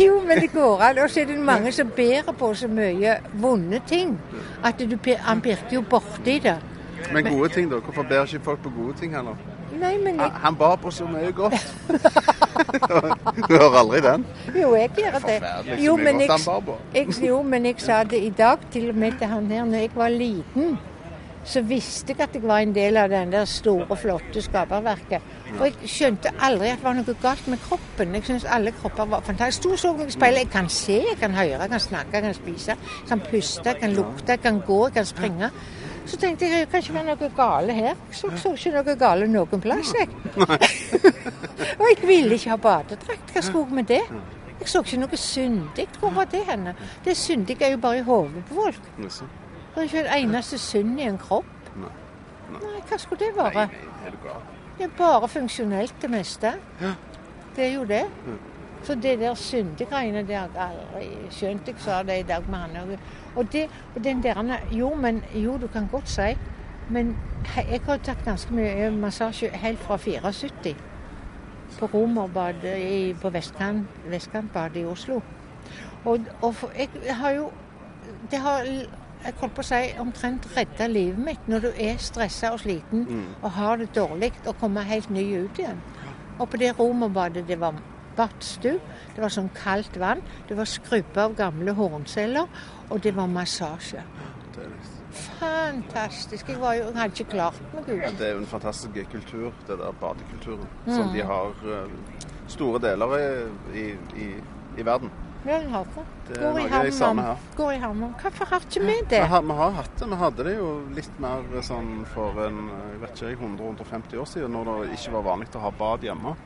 [0.00, 0.98] Jo, men det går an.
[0.98, 4.20] Og så er det mange som bærer på så mye vonde ting.
[4.64, 6.56] At du, han pirker jo borti det.
[7.12, 7.76] Men gode ting, da?
[7.76, 9.36] Hvorfor bærer ikke folk på gode ting heller?
[9.80, 11.74] Nei, men jeg, han bar på så mye godt.
[12.72, 14.24] Du hører aldri den?
[14.60, 15.36] jo, jeg gjør det.
[15.84, 16.30] Jo men jeg,
[16.94, 19.64] jeg, jo, men jeg sa det i dag til og med til han her.
[19.64, 20.78] Når jeg var liten,
[21.44, 25.24] så visste jeg at jeg var en del av den der store, flotte skaperverket.
[25.56, 28.14] For jeg skjønte aldri at det var noe galt med kroppen.
[28.16, 29.62] Jeg syns alle kropper var fantastiske.
[29.62, 30.46] Sto så meg i speilet.
[30.46, 32.76] Jeg kan se, jeg kan høre, jeg kan snakke, jeg kan spise.
[32.76, 35.50] Jeg kan puste, jeg kan lukte, jeg kan gå, jeg kan springe.
[36.06, 37.98] Så tenkte jeg det kan ikke være noe gale her.
[38.10, 40.08] Så, så ikke noe gale noen plass, jeg.
[41.78, 43.34] og jeg ville ikke ha badedrakt.
[43.34, 44.02] Hva skulle jeg med det?
[44.62, 45.88] Jeg så ikke noe syndig.
[46.00, 46.74] Hvor var det henne?
[47.04, 48.92] Det syndige er jo bare i hodet på folk.
[48.98, 51.70] Det er ikke et eneste synd i en kropp.
[51.76, 51.90] Nei.
[52.88, 53.68] Hva skulle det være?
[54.78, 56.52] Det er bare funksjonelt, det meste.
[57.56, 58.04] Det er jo det.
[58.82, 61.68] Så det der syndegreiene der har jeg aldri skjønt.
[61.68, 62.96] Jeg sa det i dag med han òg.
[63.36, 63.66] Og, det,
[63.96, 66.36] og den der Jo, men jo, du kan godt si.
[66.90, 67.16] Men
[67.56, 70.76] jeg har tatt ganske mye massasje helt fra 74.
[71.78, 75.20] På Romerbadet i- på Vestkant, Vestkantbadet i Oslo.
[76.04, 76.70] Og, og for,
[77.06, 77.50] jeg har jo
[78.30, 78.86] Det har jeg
[79.40, 83.04] holdt på å si omtrent redda livet mitt når du er stressa og sliten
[83.42, 85.78] og har det dårlig og kommer helt ny ut igjen.
[86.38, 87.74] Og på det romerbadet det var
[88.16, 88.78] badstue,
[89.14, 92.46] det var sånn kaldt vann, det var skrubbe av gamle hornceller,
[92.90, 94.02] og det var massasje.
[95.12, 96.48] Fantastisk.
[96.48, 98.14] Jeg, var jo, jeg hadde ikke klart meg uten.
[98.18, 100.94] det er jo en fantastisk kultur, det der badekulturen, Mm.
[100.94, 101.90] som de har eh,
[102.48, 103.12] store deler
[103.74, 103.82] i,
[104.16, 104.28] i,
[104.78, 105.10] i, verden.
[105.44, 106.04] Ja, jeg har det.
[106.28, 106.68] Det Går i.
[107.56, 108.12] Går i hammer.
[108.22, 109.20] Hvorfor har ikke vi Vi det?
[109.26, 110.08] har, vi har hatt det.
[110.08, 114.52] Vi hadde det jo litt mer sånn for en jeg vet ikke, 100-150 år siden,
[114.52, 116.36] når det ikke var vanlig å ha bad hjemme.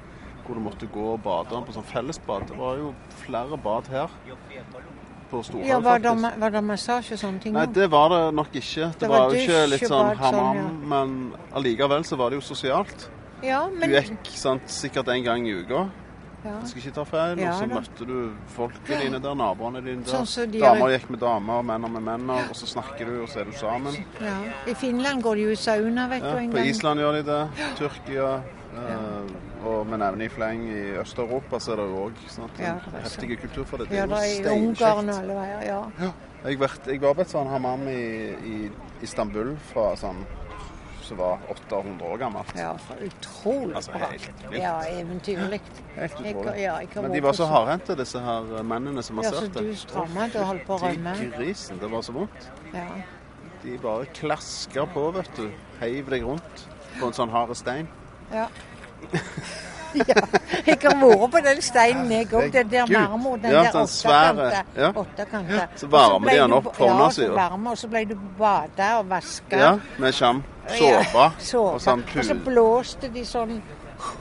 [0.47, 2.47] Hvor du måtte gå og bade på sånn fellesbad.
[2.51, 2.92] Det var jo
[3.24, 4.12] flere bad her
[5.30, 7.55] på Storhaug, Ja, var det, var det massasje og sånne ting?
[7.57, 8.88] Nei, det var det nok ikke.
[8.92, 10.72] Det, Det var, jo ikke litt sånn hamam, sånn, ja.
[10.94, 11.14] men
[11.59, 13.09] allikevel så var det jo sosialt.
[13.44, 13.90] Ja, men...
[13.90, 15.88] Du gikk sant, sikkert en gang i uka
[16.47, 16.61] Ja.
[16.62, 17.40] Jeg skal ikke ta feil.
[17.42, 18.18] Ja, og så møtte du
[18.55, 20.12] folket dine der, naboene dine der.
[20.12, 23.32] Sånn så de damer gikk med damer, menn med menn, og så snakker du, og
[23.32, 23.99] så er du sammen.
[24.22, 24.36] ja.
[24.70, 26.30] I Finland går de jo i sauna, vet du.
[26.36, 26.70] en på gang.
[26.70, 27.40] Island gjør de det.
[27.80, 28.30] Tyrkia.
[28.76, 29.34] Eh,
[29.66, 32.22] og vi nevner i fleng i Øst-Europa, så er det jo òg
[32.62, 33.88] Ja, heftige kultur for det.
[33.90, 35.18] Det Ja, er det jo er i Ungarn steinkjekt.
[35.20, 35.62] alle veier.
[35.66, 35.82] Ja.
[36.06, 36.10] Ja.
[36.46, 38.02] Jeg, vært, jeg var på et sånn hamam i,
[38.54, 38.70] i
[39.02, 40.24] Istanbul fra sånn
[41.06, 42.48] som var 800 år gammelt.
[42.58, 42.72] ja,
[43.06, 44.08] utrolig Altså, bra.
[44.58, 45.60] Ja, eventyrlig.
[45.94, 46.56] Helt utrolig.
[46.62, 49.62] ja, jeg Men de var så hardhendte, disse her mennene som Ja, så masserte.
[49.62, 51.14] du strammet og holdt på å rømme.
[51.20, 52.50] De grisen, det var så vondt.
[52.74, 52.86] Ja.
[53.62, 55.50] De bare klaska på, vet du.
[55.80, 56.66] Heiv deg rundt
[57.00, 57.86] på en sånn hard stein.
[58.32, 58.48] Ja.
[59.96, 60.22] Ja.
[60.66, 62.50] Jeg har vært på den steinen, jeg òg.
[62.52, 63.36] Den der marmor.
[63.40, 65.54] Den Ja, der åttekante.
[65.54, 65.66] ja.
[65.76, 69.09] Så varmer de den opp på hånda si, Ja, og så ble du bada og
[69.11, 69.57] vaska.
[69.57, 70.42] Ja, med sjam.
[70.68, 71.30] Såpe.
[71.57, 73.62] og sånn Og så blåste de sånn,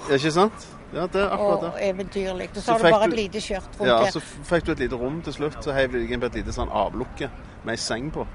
[0.10, 0.68] Ikke sant?
[0.94, 1.70] Ja, det er akkurat det.
[1.74, 2.50] og eventyrlig.
[2.54, 4.12] Så så har du bare et lite skjørt rundt Ja, her.
[4.12, 6.36] Så fikk du et lite rom til slutt, så heiv du deg inn på et
[6.36, 7.30] lite sånn avlukke
[7.66, 8.26] med ei seng på.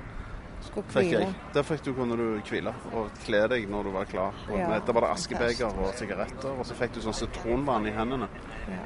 [0.71, 1.35] Skulle hvile.
[1.55, 4.41] Det fikk du, kunne du hvile og kle deg når du var klar.
[4.49, 7.95] Og Ja, etter var det askebeger og sigaretter, og så fikk du sånn sitronvann i
[7.97, 8.29] hendene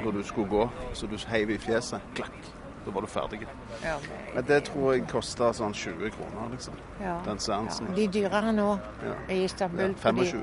[0.02, 2.00] når du skulle gå, så du heiv i fjeset.
[2.16, 2.52] Klakk.
[2.84, 3.38] Da var du ferdig.
[3.82, 3.94] Ja,
[4.34, 6.74] Men det tror jeg kosta sånn 20 kroner, liksom.
[7.00, 7.14] ja.
[7.24, 7.86] Den seansen.
[7.96, 9.14] De er dyrere nå Ja.
[9.28, 9.94] i Ja, Istanbul.
[10.02, 10.42] 25.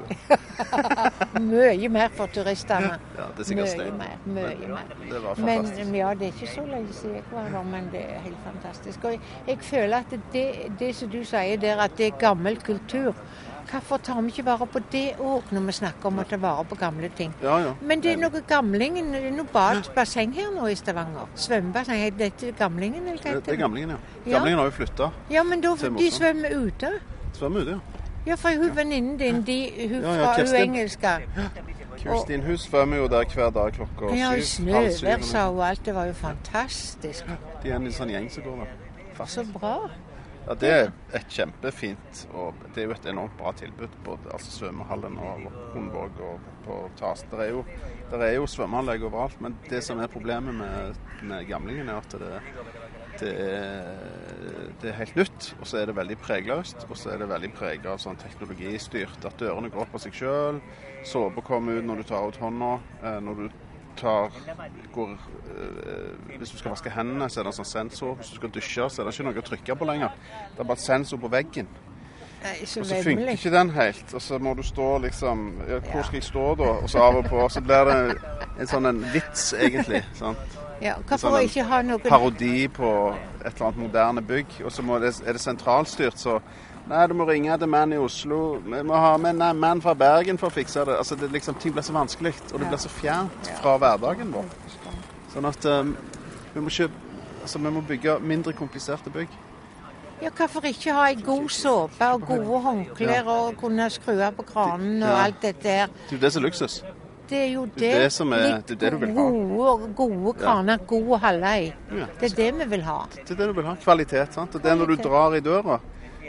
[1.39, 2.95] Mye mer for turistene.
[3.17, 3.97] Ja, det er sikkert Mye stein.
[3.97, 4.17] mer.
[4.25, 4.95] Mye mer.
[5.09, 8.01] Det var Men ja, det er ikke så lenge siden jeg var der, men det
[8.15, 9.03] er helt fantastisk.
[9.05, 10.45] Og jeg, jeg føler at det,
[10.79, 13.13] det som du sier der, at det er gammel kultur.
[13.71, 16.65] Hvorfor tar vi ikke vare på det òg, når vi snakker om å ta vare
[16.67, 17.31] på gamle ting?
[17.43, 17.71] Ja, ja.
[17.81, 21.29] Men det er noe gamlingen, det er noe badebasseng her nå i Stavanger.
[21.39, 22.01] Svømmebasseng.
[22.07, 24.35] Er dette gamlingen, eller hva Det, er gamlingen, ja.
[24.35, 25.09] Gamlingen har jo flytta.
[25.31, 26.91] Ja, men da, de svømmer ute.
[27.37, 28.01] Svømmer ute, ja.
[28.25, 31.15] Ja, for hun venninnen din, de, hun fra hun engelske.
[32.01, 34.67] Kristin hun svømmer jo der hver dag klokka Ja, syv.
[34.67, 35.85] Ja, hun snøvær sa hun alt.
[35.85, 37.25] Det var jo fantastisk.
[37.63, 39.25] De er en sånn gjeng som går der.
[39.25, 39.89] Så bra.
[40.47, 43.93] Ja, det er et kjempefint og det er jo et enormt bra tilbud.
[44.05, 45.43] Både altså svømmehallen og
[45.75, 47.21] Hundvåg og på Tas.
[47.29, 47.61] Det er jo,
[48.09, 50.97] der er jo svømmeanlegg overalt, men det som er problemet med,
[51.29, 52.31] med gamlingen, er at det,
[53.21, 55.51] det, er, det er helt nytt.
[55.61, 59.21] Og så er det veldig pregløst, og så er det veldig prega av sånn teknologistyrt.
[59.29, 60.61] At dørene går opp av seg sjøl,
[61.05, 62.73] Såpe kommer ut når du tar ut hånda.
[63.01, 63.45] eh, Når du
[63.97, 64.31] tar
[64.93, 68.15] går, eh, Hvis du skal vaske hendene, så er det en sånn sensor.
[68.15, 70.09] Hvis du skal dusje, så er det ikke noe å trykke på lenger.
[70.55, 71.67] Det er bare et sensor på veggen.
[72.41, 74.13] Og så funker ikke den helt.
[74.13, 76.71] Og så må du stå liksom ja, Hvor skal jeg stå da?
[76.81, 77.43] Og så av og på.
[77.49, 78.17] Så blir det
[78.59, 80.01] en sånn en vits, egentlig.
[80.17, 80.57] Sant?
[80.81, 82.89] Ja, sånn hvorfor en ikke ha noen Parodi på
[83.43, 84.57] et eller annet moderne bygg.
[84.65, 86.39] Og så er det sentralstyrt, så
[86.91, 88.37] Nei, du må ringe til menn i Oslo.
[88.65, 90.97] Vi må ha med en mann fra Bergen for å fikse det.
[90.99, 94.49] Altså, det liksom, Ting blir så vanskelig, og det blir så fjernt fra hverdagen vår.
[95.31, 95.93] Sånn at um,
[96.51, 96.99] vi, må kjøpe,
[97.45, 99.37] altså, vi må bygge mindre kompliserte bygg.
[100.21, 104.43] Ja, hvorfor ikke ha ei god såpe og gode håndklær og kunne skru av på
[104.51, 105.95] kranen og alt dette her?
[106.09, 106.75] Det er jo det som er luksus.
[107.31, 107.93] Det er jo det.
[108.03, 109.23] Det som er- det er det du vil ha.
[109.23, 111.73] Gode, gode kraner, god å holde i.
[112.19, 112.99] Det er det vi vil ha.
[113.15, 113.75] Det er det du vil ha.
[113.79, 114.33] Kvalitet.
[114.35, 114.55] sant?
[114.55, 115.79] Og det er når du drar i døra,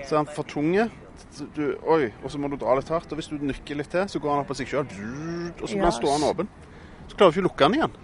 [0.07, 0.89] så er han for tunge.
[1.57, 3.13] Du, oi, og så må du dra litt hardt.
[3.13, 4.87] Og hvis du nykker litt til, så går han opp av seg sjøl.
[5.61, 6.53] Og så blir han stående åpen.
[7.09, 7.97] Så klarer du ikke å lukke den igjen.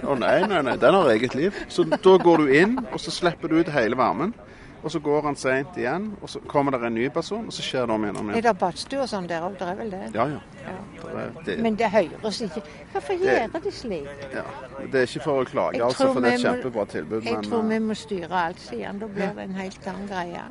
[0.00, 1.56] Å nei, nei, nei, den har eget liv.
[1.68, 4.32] Så da går du inn, og så slipper du ut hele varmen.
[4.80, 7.60] Og så går han seint igjen, og så kommer det en ny person, og så
[7.60, 8.46] skjer det om igjen om Er igjen.
[8.46, 9.58] det badstue og sånn der òg?
[9.60, 9.98] Det er vel det?
[10.14, 10.38] Ja, ja.
[10.64, 10.76] Ja.
[11.02, 12.62] Det er, det, Men det høres ikke
[12.94, 14.08] Hvorfor gjør de slik?
[14.32, 14.44] ja.
[14.92, 17.24] det er ikke for å klage, altså, for det er et kjempebra tilbud.
[17.28, 19.02] Jeg Men tror vi eh, må styre alt siden.
[19.04, 20.46] Da blir det en helt annen greie.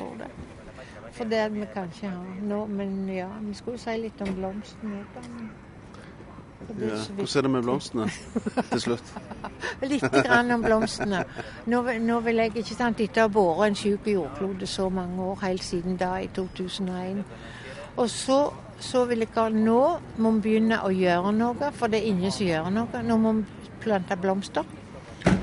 [0.00, 0.30] Tror det.
[1.12, 2.66] For det vi kan ikke ha nå.
[2.66, 5.02] Men ja, vi skulle si litt om blomstene.
[5.04, 6.96] ja.
[7.14, 8.06] Hvordan er det med blomstene
[8.70, 9.12] til slutt?
[9.92, 11.24] Litt grann om blomstene.
[11.66, 15.22] Nå, nå vil jeg ikke sant, Etter å ha båret en syk jordklode så mange
[15.24, 17.24] år, helt siden da, i 2001.
[17.96, 18.40] Og så,
[18.80, 19.80] så vil jeg Nå
[20.16, 23.02] må vi begynne å gjøre noe, for det er ingen som gjør noe.
[23.02, 24.79] Nå må vi plante blomster.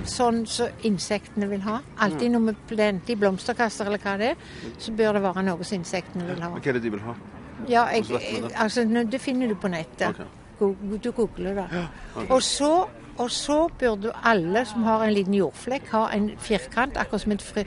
[0.08, 1.80] Sånn som insektene vil ha.
[2.04, 4.46] Alltid når vi planter i blomsterkasser eller hva det er,
[4.80, 6.54] så bør det være noe som insektene vil ha.
[6.56, 7.16] Hva er det de vil ha?
[7.68, 10.10] Ja, jeg, jeg, altså, det finner du på nettet.
[10.10, 10.26] Okay.
[11.04, 11.66] Du googler det.
[12.16, 12.32] ok.
[12.32, 12.72] Og, så,
[13.18, 17.46] og så burde alle som har en liten jordflekk, ha en firkant, akkurat som et
[17.46, 17.66] fri,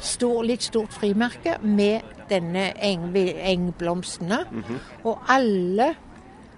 [0.00, 4.44] stor, litt stort frimerke, med denne eng, engblomstene.
[4.50, 4.82] Mhm.
[5.04, 5.94] Og alle,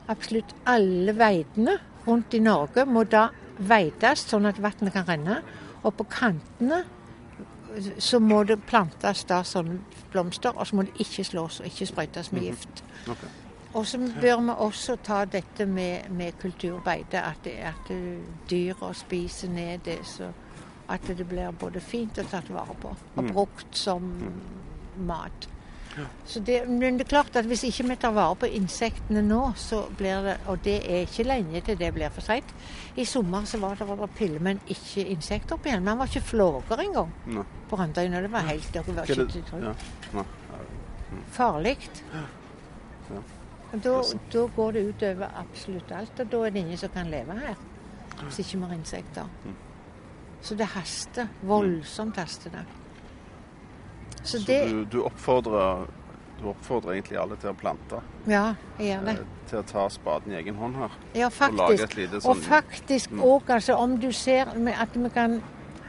[0.09, 3.29] absolutt alle veidene rundt i Norge må da
[3.61, 5.43] veides sånn at vannet kan renne.
[5.85, 6.83] Og på kantene
[8.03, 9.79] så må det plantes da sånne
[10.11, 12.83] blomster, og så må det ikke slås og ikke sprøytes med gift.
[13.09, 13.23] Ok.
[13.79, 17.93] Og så bør vi også ta dette med, med kulturbeite, at, det, at
[18.51, 20.01] dyra spiser ned det.
[20.05, 20.33] Så
[20.91, 23.33] at det blir både fint og tatt vare på, og Mm.
[23.33, 24.09] brukt som
[24.99, 25.49] mat.
[26.27, 29.41] Så det, men det er klart at hvis ikke vi tar vare på insektene nå,
[29.59, 32.55] så blir det Og det er ikke lenge til det blir for seint.
[32.97, 35.85] I sommer så var det over pille, men ikke insekter opp igjen.
[35.85, 37.45] Man var ikke flåger engang Nei.
[37.69, 38.23] på Randøyene.
[38.23, 39.59] Det var helt det var ikke til tro.
[40.15, 40.25] Ja.
[41.31, 41.77] Farlig.
[42.15, 43.21] Ja.
[43.73, 47.39] Da, da går det utover absolutt alt, og da er det ingen som kan leve
[47.39, 47.59] her
[48.21, 49.29] hvis ikke vi har insekter.
[49.45, 49.55] Mm.
[50.43, 51.29] Så det haster.
[51.43, 52.65] Voldsomt haster det.
[54.23, 55.87] Så Så det du, du, oppfordrer,
[56.41, 58.01] du oppfordrer egentlig alle til å plante?
[58.29, 59.15] Ja, jeg gjør det.
[59.21, 60.91] eh, Til å ta spaden i egen hånd her?
[61.15, 61.83] Ja, Og lage faktisk.
[61.85, 64.47] et lite Og sånn faktisk òg, altså, om du ser
[64.79, 65.41] at vi kan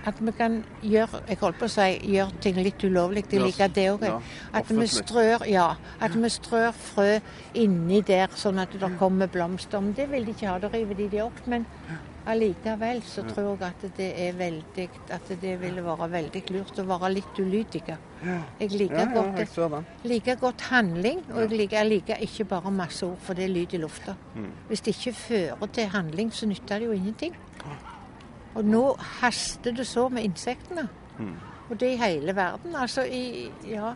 [0.03, 3.23] at vi kan gjøre jeg holdt på å si, gjøre ting litt ulovlig.
[3.29, 4.01] Jeg liker det òg.
[4.01, 4.15] ja,
[4.53, 7.19] at vi strør ja, at vi strør frø
[7.53, 9.79] inni der, sånn at det kommer blomster.
[9.79, 10.57] Men det vil de ikke ha.
[10.57, 11.45] Da river de det opp.
[11.45, 11.67] Men
[12.27, 16.85] allikevel så tror jeg at det er veldig At det ville være veldig lurt å
[16.85, 17.97] være litt ulydige.
[18.59, 19.83] Jeg liker godt jeg.
[20.03, 23.53] Liker godt handling, og jeg liker, jeg liker ikke bare masse ord, for det er
[23.53, 24.15] lyd i lufta.
[24.35, 24.51] Mm.
[24.67, 27.35] Hvis det ikke fører til handling, så nytter det jo ingenting.
[28.55, 30.87] Og nå haster det så med insektene.
[31.19, 31.35] Mm.
[31.69, 32.75] Og det i hele verden.
[32.75, 33.93] Altså i Ja.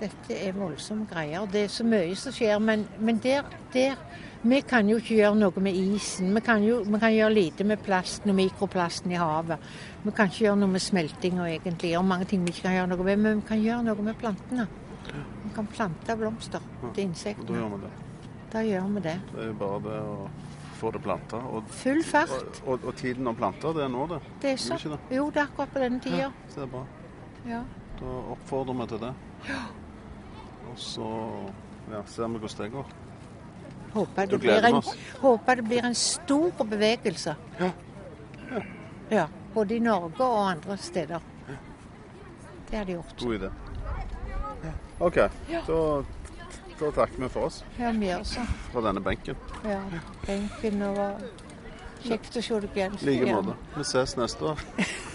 [0.00, 1.46] Dette er voldsomme greier.
[1.46, 2.58] Det er så mye som skjer.
[2.58, 3.42] Men, men der,
[3.72, 3.98] der
[4.42, 6.30] Vi kan jo ikke gjøre noe med isen.
[6.34, 9.58] Vi kan, jo, vi kan gjøre lite med plasten og mikroplasten i havet.
[10.04, 11.90] Vi kan ikke gjøre noe med smeltinga egentlig.
[11.98, 13.18] Og mange ting vi ikke kan gjøre noe med.
[13.20, 14.64] Men vi kan gjøre noe med plantene.
[15.44, 17.58] Vi kan plante blomster til Og da insektene.
[17.58, 17.90] gjør vi det.
[18.52, 19.16] Da gjør vi det.
[19.34, 20.16] Det er bare det å
[20.80, 21.36] få det planta.
[21.36, 22.32] Og, Full fart.
[22.32, 24.20] og, og, og tiden å plante, det er nå, det.
[24.40, 24.78] Det er Er så.
[24.88, 24.98] det?
[25.18, 26.16] Jo, det er akkurat på denne tida.
[26.16, 26.86] Ja, Så det er bra.
[27.46, 27.60] Ja.
[28.00, 29.12] Da oppfordrer vi til det.
[29.50, 29.60] Ja.
[30.70, 31.10] Og så
[31.92, 32.86] ja, ser vi hvordan det går.
[33.92, 34.82] Håper det, blir en,
[35.20, 37.34] håper det blir en stor bevegelse.
[37.58, 37.70] Ja.
[39.10, 41.20] Ja, Både i Norge og andre steder.
[42.70, 43.14] Det har de gjort.
[43.18, 43.50] God idé.
[45.00, 45.14] OK.
[45.66, 45.78] Da,
[46.80, 48.44] da takker vi for oss Ja, vi også.
[48.72, 49.36] fra denne benken.
[49.64, 49.80] Ja,
[50.26, 51.22] benken og
[52.00, 52.94] Kjekt å se deg igjen.
[53.02, 53.54] I like måte.
[53.74, 54.62] Vi ses neste år.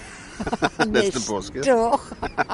[0.91, 1.63] Neste påske.
[1.63, 2.01] Neste år.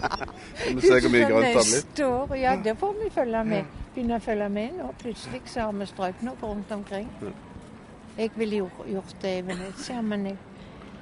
[0.68, 1.72] Vi må se hvor mye grønt det blir.
[1.74, 3.81] Neste år, ja, det får vi følge med.
[3.96, 4.92] Begynne å følge med nå.
[5.02, 7.10] Plutselig så har vi strøket noe rundt omkring.
[8.18, 10.38] Jeg ville jo gjort det i Venezia, men jeg,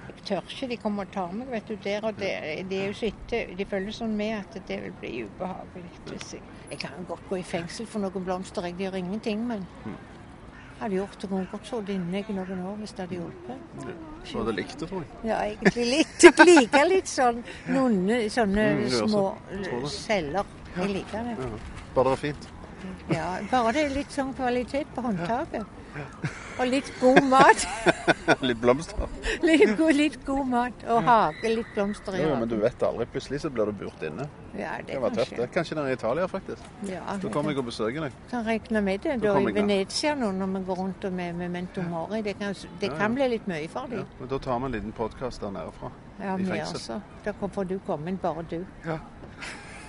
[0.07, 0.67] jeg tør ikke.
[0.71, 2.05] De kommer og tar meg vet du, der.
[2.09, 2.31] Og det,
[2.69, 5.89] de, er jo så etter, de følger sånn med at det vil bli ubehagelig.
[6.11, 9.65] Hvis jeg, jeg kan godt gå i fengsel for noen blomster, jeg gjør ingenting, men
[9.85, 9.97] Mm.
[10.79, 13.57] hadde gjort det kunne godt sittet inne i noen år hvis det hadde hjulpet.
[14.29, 15.09] Så det tror jeg.
[15.27, 16.23] Ja, egentlig litt.
[16.23, 19.89] Jeg liker litt sånn nonne, sånne Mm, små det.
[19.91, 20.45] celler.
[20.77, 21.35] Jeg liker det.
[21.39, 21.49] Ja.
[21.95, 22.49] Bare det er fint.
[23.09, 25.65] Ja, bare det er litt sånn kvalitet på håndtaket.
[26.59, 27.63] Og litt god mat.
[28.45, 29.07] Litt blomster.
[29.41, 30.83] Litt god, litt god mat.
[30.93, 33.07] Og hage, litt blomster i Jo, men du vet aldri.
[33.09, 34.27] Plutselig så blir du burt inne.
[34.59, 35.33] Ja, det Det var tøft.
[35.39, 35.47] det.
[35.55, 36.61] Kanskje nede i Italia, faktisk.
[36.87, 38.11] Ja, Da kommer jeg og besøker deg.
[38.29, 39.17] kan regne med det.
[39.23, 39.53] Da Da i.
[39.57, 42.21] Venezia nå, når vi går rundt og med memento mori.
[42.21, 42.97] Det kan, det Ja, ja.
[42.99, 44.03] kan bli litt mye for Ja.
[44.19, 45.91] Men da tar vi en liten podkast der nede fra.
[46.21, 47.01] Ja, vi også.
[47.25, 48.65] Da får du komme inn, bare du.
[48.85, 48.99] Ja.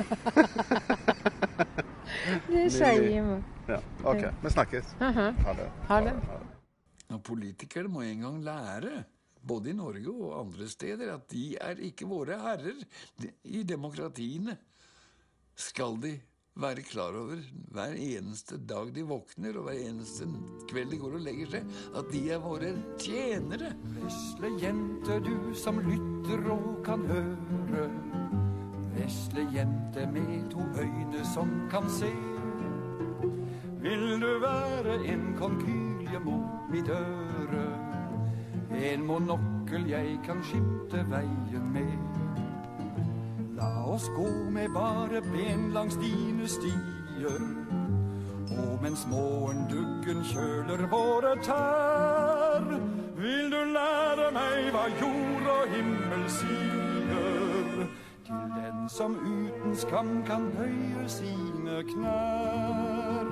[2.49, 3.15] Det sier vi.
[3.71, 3.81] ja.
[4.05, 4.25] OK.
[4.43, 4.95] Vi snakkes.
[5.01, 5.69] Ha det.
[5.89, 6.15] Ha det.
[7.11, 9.05] Ja, politikere må en gang lære,
[9.43, 12.83] både i Norge og andre steder, at de er ikke våre herrer
[13.45, 14.57] i demokratiene.
[15.57, 16.13] Skal de
[16.61, 17.41] være klar over
[17.73, 20.29] hver eneste dag de våkner, og hver eneste
[20.71, 23.73] kveld de går og legger seg, at de er våre tjenere.
[23.97, 27.89] Vesle jente, du som lytter og kan høre.
[29.01, 32.13] Vesle jente med to øyne som kan se.
[33.83, 37.65] Vil du være en konkylie mot mitt øre?
[38.93, 41.97] En monokkel jeg kan skifte veien med.
[43.57, 47.41] La oss gå med bare ben langs dine stier.
[48.59, 52.69] Og mens månduggen kjøler våre tær,
[53.17, 56.90] vil du lære meg hva jord og himmel sier.
[58.91, 63.29] Som uten skam kan bøye sine knær.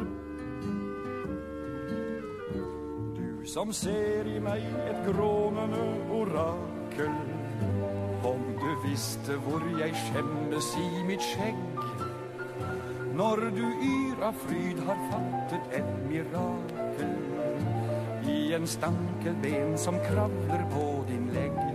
[3.16, 5.82] Du som ser i meg et grånende
[6.14, 7.16] orakel.
[8.30, 11.59] Om du visste hvor jeg skjemmes i mitt skjegg.
[13.18, 17.16] Når du yr av fryd har fattet et mirakel
[18.30, 21.68] i en stankelben som kravler på din legg.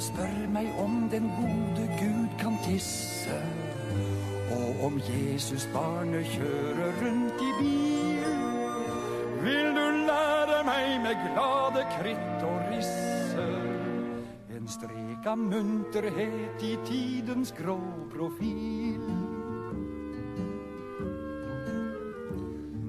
[0.00, 3.36] Spør meg om den gode Gud kan tisse,
[4.48, 8.30] og om Jesus-barnet kjører rundt i bil.
[9.42, 13.46] Vil du lære meg med glade kritt og risse
[14.56, 17.78] en strek av munterhet i tidens grå
[18.16, 19.04] profil?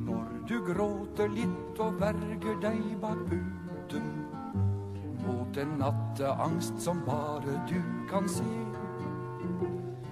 [0.08, 4.31] Når du gråter litt og verger deg bak puten
[5.32, 7.80] mot en natteangst som bare du
[8.10, 8.44] kan se.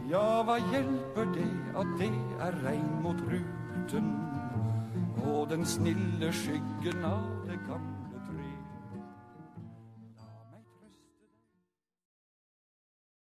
[0.09, 2.11] Ja, hva hjelper det at det
[2.41, 4.11] er regn mot ruten
[5.27, 7.98] og den snille skyggen av det gamle